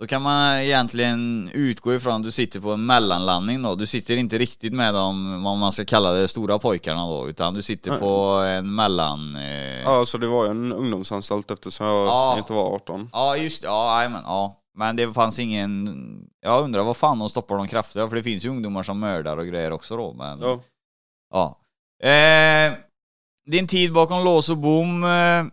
[0.00, 3.74] Då kan man egentligen utgå ifrån att du sitter på en mellanlandning då.
[3.74, 7.54] Du sitter inte riktigt med de, vad man ska kalla det, stora pojkarna då, utan
[7.54, 8.00] du sitter Nej.
[8.00, 8.06] på
[8.48, 9.36] en mellan...
[9.36, 9.80] Eh...
[9.82, 12.38] Ja, så det var ju en ungdomsanstalt eftersom jag Ja.
[12.38, 13.10] inte var 18.
[13.12, 14.56] Ja, just ja, men ja.
[14.78, 15.88] Men det fanns ingen...
[16.40, 19.36] Jag undrar vad fan de stoppar de kraftiga, för det finns ju ungdomar som mördar
[19.36, 20.40] och grejer också då, men...
[20.40, 20.60] Ja.
[21.30, 21.58] Ja.
[22.08, 22.72] Eh,
[23.50, 25.44] din tid bakom lås och bom eh, eh,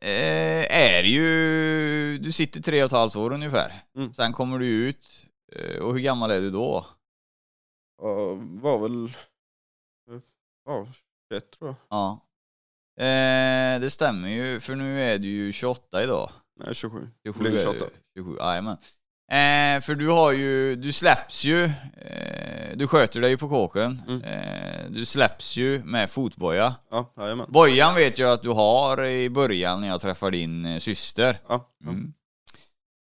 [0.00, 2.18] är ju...
[2.18, 3.72] Du sitter tre och ett halvt år ungefär.
[3.96, 4.12] Mm.
[4.12, 5.26] Sen kommer du ut.
[5.52, 6.86] Eh, och hur gammal är du då?
[8.02, 10.20] Ja, var väl, eh,
[10.64, 10.86] ja,
[11.32, 11.76] 21 tror jag.
[11.88, 12.20] Ja.
[13.04, 16.30] Eh, det stämmer ju, för nu är du ju 28 idag.
[16.60, 17.08] Nej, 27.
[17.26, 17.78] 27 Blir är 28.
[17.78, 18.20] du.
[18.20, 18.76] 27, jajamän.
[19.32, 24.02] Eh, för du har ju, du släpps ju, eh, du sköter dig ju på kåken.
[24.08, 24.22] Mm.
[24.22, 26.74] Eh, du släpps ju med fotboja.
[26.90, 27.46] Ja, jajamän.
[27.48, 31.40] Bojan vet jag att du har i början när jag träffar din eh, syster.
[31.48, 31.90] Ja, ja.
[31.90, 32.12] Mm.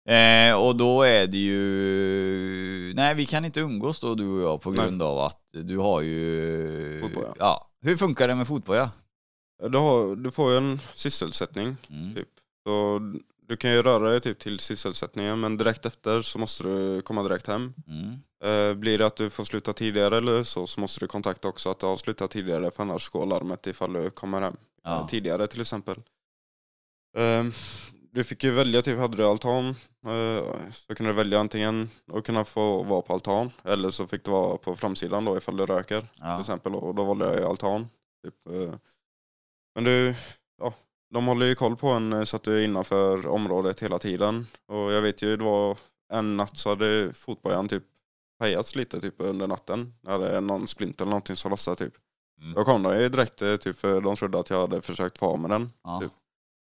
[0.09, 2.93] Eh, och då är det ju...
[2.95, 4.85] Nej, vi kan inte umgås då du och jag på Nej.
[4.85, 7.01] grund av att du har ju...
[7.01, 7.33] Fotboja.
[7.39, 7.65] Ja.
[7.81, 8.91] Hur funkar det med fotboja?
[9.69, 12.15] Du, har, du får ju en sysselsättning Mm.
[12.15, 12.27] typ.
[12.67, 12.99] Så
[13.53, 17.23] du kan ju röra dig typ till sysselsättningen men direkt efter så måste du komma
[17.23, 17.73] direkt hem.
[17.87, 18.19] Mm.
[18.43, 21.69] Eh, blir det att du får sluta tidigare eller så, så måste du kontakta också
[21.69, 24.99] att du har slutat tidigare för annars går larmet ifall du kommer hem Ja.
[24.99, 25.95] eh, tidigare till exempel.
[27.17, 27.43] Eh,
[28.11, 29.65] du fick ju välja, typ hade du altan
[30.05, 34.23] eh, så kunde du välja antingen att kunna få vara på altan eller så fick
[34.25, 36.39] du vara på framsidan då ifall du röker till Ja.
[36.39, 37.87] exempel och då valde jag ju altan.
[38.23, 38.75] Typ, eh.
[39.75, 40.15] Men du,
[40.61, 40.73] ja,
[41.13, 44.47] de håller ju koll på en eh, så att du är innanför området hela tiden.
[44.67, 45.77] Och jag vet ju, det var
[46.13, 47.83] en natt så hade fotbojan typ
[48.39, 49.93] pajats lite typ under natten.
[50.01, 51.93] När det någon splint eller någonting som lossade typ.
[52.41, 52.53] Mm.
[52.53, 55.25] Då kom de ju direkt eh, typ för de trodde att jag hade försökt få
[55.25, 55.71] av med den.
[55.83, 55.99] Ja.
[55.99, 56.11] Typ.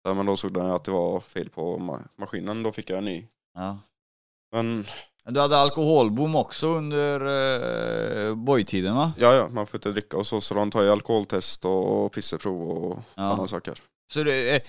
[0.05, 2.99] Ja, Men då såg de att det var fel på ma- maskinen, då fick jag
[2.99, 3.27] en ny.
[3.55, 3.79] Ja.
[4.53, 4.87] Men
[5.25, 7.23] Men Du hade alkoholbom också under
[8.29, 9.13] uh, boytiden va?
[9.19, 12.71] ja, ja, man får inte dricka och så, så de tar ju alkoholtest och pisseprov
[12.71, 13.31] och Ja.
[13.31, 13.75] sådana saker.
[14.13, 14.63] Så det, eh,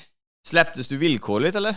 [0.48, 1.76] släpptes du villkorligt eller?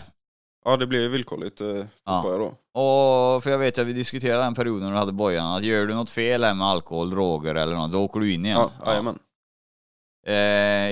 [0.65, 2.23] Ja, det blev ju villkorligt eh, Ja.
[2.25, 2.45] då.
[2.81, 5.85] Och för jag vet att vi diskuterade den perioden när du hade bojan, att gör
[5.87, 8.57] du något fel här med alkohol, droger eller något, då åker du in igen.
[8.57, 9.19] Ja, jajamän.
[10.27, 10.35] Eh,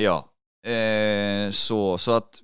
[0.04, 0.26] ja.
[0.72, 2.42] Eh, så, så att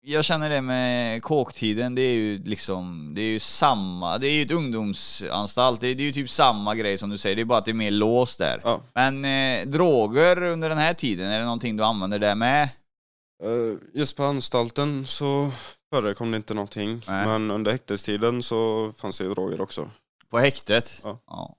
[0.00, 4.32] jag känner det med kåktiden, det är ju liksom, det är ju samma, det är
[4.32, 7.42] ju ett ungdomsanstalt, det är, det är ju typ samma grej som du säger, det
[7.42, 8.60] är bara att det är mer låst där.
[8.64, 8.80] Ja.
[8.94, 12.68] Men eh, droger under den här tiden, är det någonting du använder där med?
[13.44, 15.50] Eh, Just på anstalten så
[15.94, 17.02] förekom det inte någonting.
[17.08, 17.26] Nej.
[17.26, 19.90] Men under häktestiden så fanns det ju droger också.
[20.30, 21.00] På häktet?
[21.26, 21.56] Ja.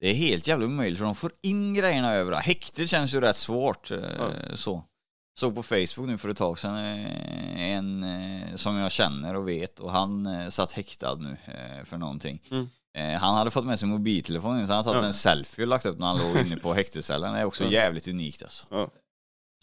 [0.00, 2.44] Det är helt jävla omöjligt för de får in grejerna överallt.
[2.44, 3.90] Häktet känns ju rätt svårt.
[3.90, 4.56] eh, Ja.
[4.56, 4.82] Så.
[5.38, 8.06] Såg på Facebook nu för ett tag sedan eh, en
[8.54, 11.36] som jag känner och vet och han satt häktad nu
[11.84, 12.42] för någonting.
[12.50, 12.68] Mm.
[13.20, 15.06] Han hade fått med sig mobiltelefonen så han hade tagit Ja.
[15.08, 17.34] en selfie och lagt upp när han låg inne på häktescellen.
[17.34, 17.70] Det är också Ja.
[17.70, 18.66] jävligt unikt alltså.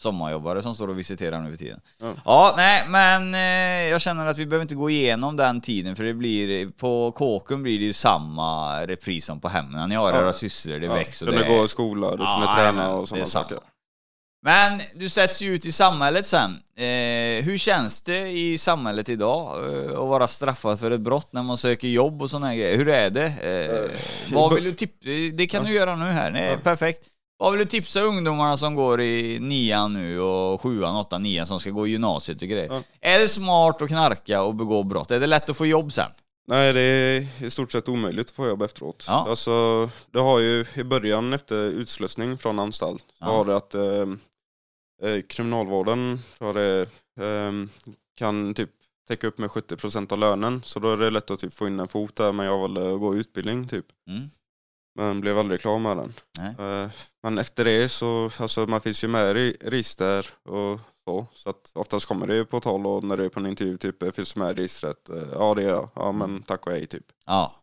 [0.02, 1.80] Sommarjobbare som står och visiterar nu för tiden.
[2.00, 2.12] Ja.
[2.24, 6.04] Ja, nej men eh, jag känner att vi behöver inte gå igenom den tiden för
[6.04, 9.88] det blir, på kåken blir det ju samma repris som på hemmen.
[9.88, 10.18] Ni har Ja.
[10.20, 12.94] era sysslor, det Ja, väcks och kunde det gå i skola, du Ja, jajamän, träna
[12.94, 13.58] och sådana saker.
[14.42, 16.50] Men du sätts ju ut i samhället sen.
[16.76, 21.42] Eh, hur känns det i samhället idag eh, att vara straffad för ett brott när
[21.42, 22.76] man söker jobb och sådana grejer?
[22.76, 23.24] Hur är det?
[23.26, 23.90] Eh, Eh,
[24.34, 24.96] vad vill du tipsa?
[25.32, 26.56] Det kan du göra nu här, Ja.
[26.62, 27.02] perfekt.
[27.38, 31.60] Vad vill du tipsa ungdomarna som går i nian nu och sjuan, åttan, nian som
[31.60, 32.68] ska gå i gymnasiet och grejer?
[32.72, 32.82] Ja.
[33.00, 35.10] Är det smart att knarka och begå brott?
[35.10, 36.10] Är det lätt att få jobb sen?
[36.46, 39.04] Nej, det är i stort sett omöjligt att få jobb efteråt.
[39.08, 39.26] Ja.
[39.28, 43.26] Alltså, det har ju i början efter utslussning från anstalt, Ja.
[43.26, 46.80] har det att eh, eh, kriminalvården jag det,
[47.20, 47.52] eh,
[48.18, 48.70] kan typ
[49.08, 50.62] täcka upp med 70% av lönen.
[50.64, 52.94] Så då är det lätt att typ få in en fot där, men jag valde
[52.94, 53.86] att gå utbildning typ.
[54.08, 54.30] Mm.
[54.94, 56.12] Men blev aldrig klar med den.
[56.38, 56.54] Nej.
[56.82, 56.90] Eh,
[57.22, 61.26] Men efter det så, alltså man finns ju med i register och så.
[61.32, 63.78] Så att oftast kommer det ju på tal och när du är på en intervju
[63.78, 65.08] typ, finns du med i registret?
[65.08, 65.88] Eh, Ja det är jag.
[65.94, 67.04] Ja men tack och hej typ.
[67.26, 67.60] Ja.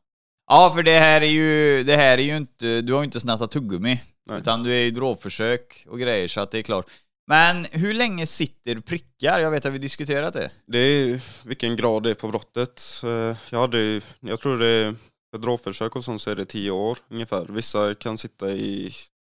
[0.48, 3.20] Ja, för det här är ju, det här är ju inte, du har ju inte
[3.20, 4.02] snattat tuggummi.
[4.30, 4.40] Nej.
[4.40, 6.90] Utan du är ju dråpförsök och grejer så att det är klart.
[7.28, 9.40] Men hur länge sitter prickar?
[9.40, 10.52] Jag vet att vi diskuterat det.
[10.68, 12.82] Det är vilken grad det är på brottet.
[13.04, 14.96] Eh, Jag hade jag tror det är,
[15.32, 17.46] för dråpförsök och sånt så är det tio år ungefär.
[17.46, 18.92] Vissa kan sitta i,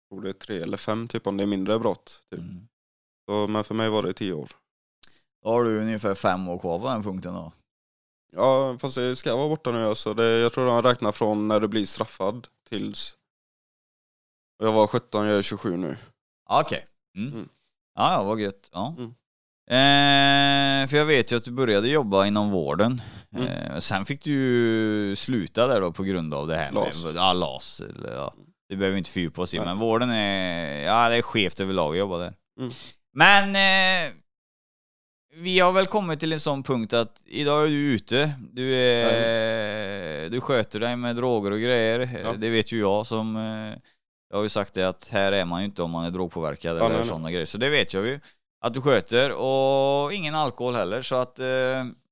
[0.09, 2.23] tror det är tre eller fem typ om det är mindre brott.
[2.31, 2.41] Typ.
[2.41, 2.69] Mm.
[3.29, 4.51] Så, men för mig var det tio år.
[5.45, 7.53] Då har du ungefär fem år kvar på den punkten då.
[8.33, 10.15] Ja fast det ska vara borta nu alltså.
[10.15, 13.17] Det, jag tror de räknar från när du blir straffad tills
[14.59, 15.97] jag var 17, jag är 27 nu.
[16.49, 16.87] Ja, Okej.
[17.17, 17.33] Mm.
[17.33, 17.49] Mm.
[17.95, 18.71] Ja, ja, vad gött.
[18.73, 18.95] Ja.
[18.99, 19.11] Mm.
[19.71, 23.03] Eh, för jag vet ju att du började jobba inom vården.
[23.37, 23.49] Mm.
[23.49, 27.05] Eh, sen fick du ju sluta där då på grund av det här LAS.
[27.05, 27.81] med ja, LAS.
[27.81, 28.35] Eller, ja.
[28.69, 31.93] Det behöver vi inte fördjupa oss i, men vården är, ja det är skevt överlag
[31.93, 32.35] att jobba där.
[32.61, 32.73] Mm.
[33.15, 34.13] Men eh,
[35.35, 40.29] vi har väl kommit till en sån punkt att idag är du ute, du, är,
[40.29, 42.21] du sköter dig med droger och grejer.
[42.25, 42.33] Ja.
[42.33, 43.79] Det vet ju jag som, eh,
[44.31, 46.79] jag har ju sagt det att här är man ju inte om man är drogpåverkad
[46.79, 47.47] Ja, eller sådana grejer.
[47.47, 48.21] Så det vet jag ju.
[48.61, 51.47] Att du sköter och ingen alkohol heller så att eh,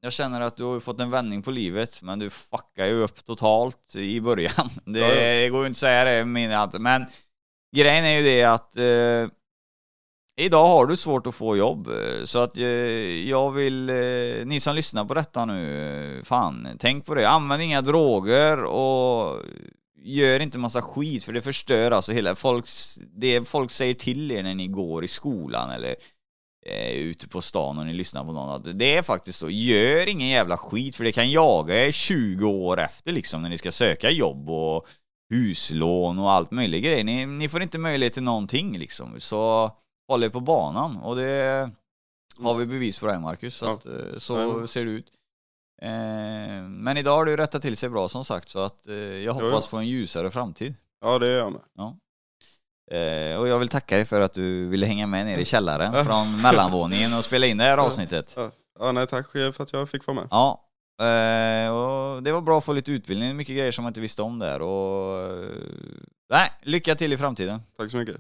[0.00, 3.24] jag känner att du har fått en vändning på livet men du fuckar ju upp
[3.24, 4.70] totalt i början.
[4.84, 5.48] Det Ja, ja.
[5.50, 6.78] går ju inte att säga det min allt.
[6.80, 7.06] Men
[7.76, 9.28] grejen är ju det att eh,
[10.44, 12.64] idag har du svårt att få jobb eh, så att eh,
[13.28, 17.28] jag vill, eh, ni som lyssnar på detta nu, eh, fan tänk på det.
[17.28, 19.42] Använd inga droger och
[20.02, 24.42] gör inte massa skit för det förstör alltså hela folks, det folk säger till er
[24.42, 25.94] när ni går i skolan eller
[26.68, 28.48] eh, ute på stan och ni lyssnar på någon.
[28.50, 32.48] att Det är faktiskt så, gör ingen jävla skit för det kan jaga er 20
[32.48, 34.86] år efter liksom när ni ska söka jobb och
[35.30, 37.04] huslån och allt möjligt grejer.
[37.04, 39.20] Ni, ni får inte möjlighet till någonting liksom.
[39.20, 39.70] Så
[40.08, 41.70] håll er på banan och det
[42.38, 43.72] har vi bevis på det här Marcus, så, Ja.
[43.74, 45.06] att, eh, så ser det ut.
[45.82, 45.88] Eh,
[46.68, 49.64] men idag har du rättat till sig bra som sagt, så att eh, jag hoppas
[49.64, 49.70] jo.
[49.70, 50.74] på en ljusare framtid.
[51.00, 51.60] Ja det är jag med.
[52.90, 55.92] Eh, och jag vill tacka dig för att du ville hänga med ner i källaren
[55.94, 56.04] Ja.
[56.04, 57.82] från mellanvåningen och spela in det här Ja.
[57.86, 58.36] avsnittet.
[58.80, 60.26] Ja nej tack för att jag fick vara med.
[60.30, 60.62] Ja,
[61.00, 64.22] eh, och det var bra att få lite utbildning, mycket grejer som man inte visste
[64.22, 65.20] om där och...
[65.32, 65.48] eh,
[66.30, 67.62] Nej, lycka till i framtiden.
[67.78, 68.16] Tack så mycket.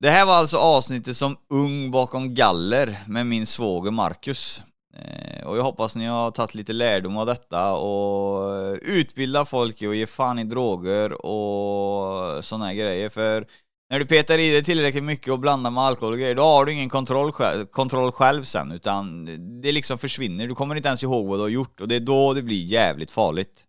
[0.00, 4.62] Det här var alltså avsnittet som ung bakom galler med min svåger Marcus.
[4.96, 9.82] Eh, och jag hoppas ni har tagit lite lärdom av detta och eh, utbilda folk
[9.82, 13.08] i att ge fan i droger och såna här grejer.
[13.08, 13.46] För
[13.90, 16.64] när du petar i dig tillräckligt mycket och blandar med alkohol och grejer, då har
[16.64, 19.24] du ingen kontroll själv, kontroll själv sen, utan
[19.62, 20.46] det liksom försvinner.
[20.46, 22.64] Du kommer inte ens ihåg vad du har gjort och det är då det blir
[22.64, 23.64] jävligt farligt.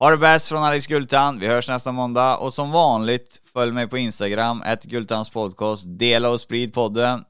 [0.00, 3.88] Ha det bäst från Alex Gultan, vi hörs nästa måndag och som vanligt följ mig
[3.88, 7.24] på Instagram, ett Gultans podcast, dela och sprid podden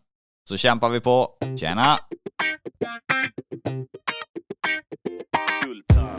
[0.48, 1.30] så kämpar vi på.
[1.60, 1.98] Tjena!
[5.64, 6.18] Gultan.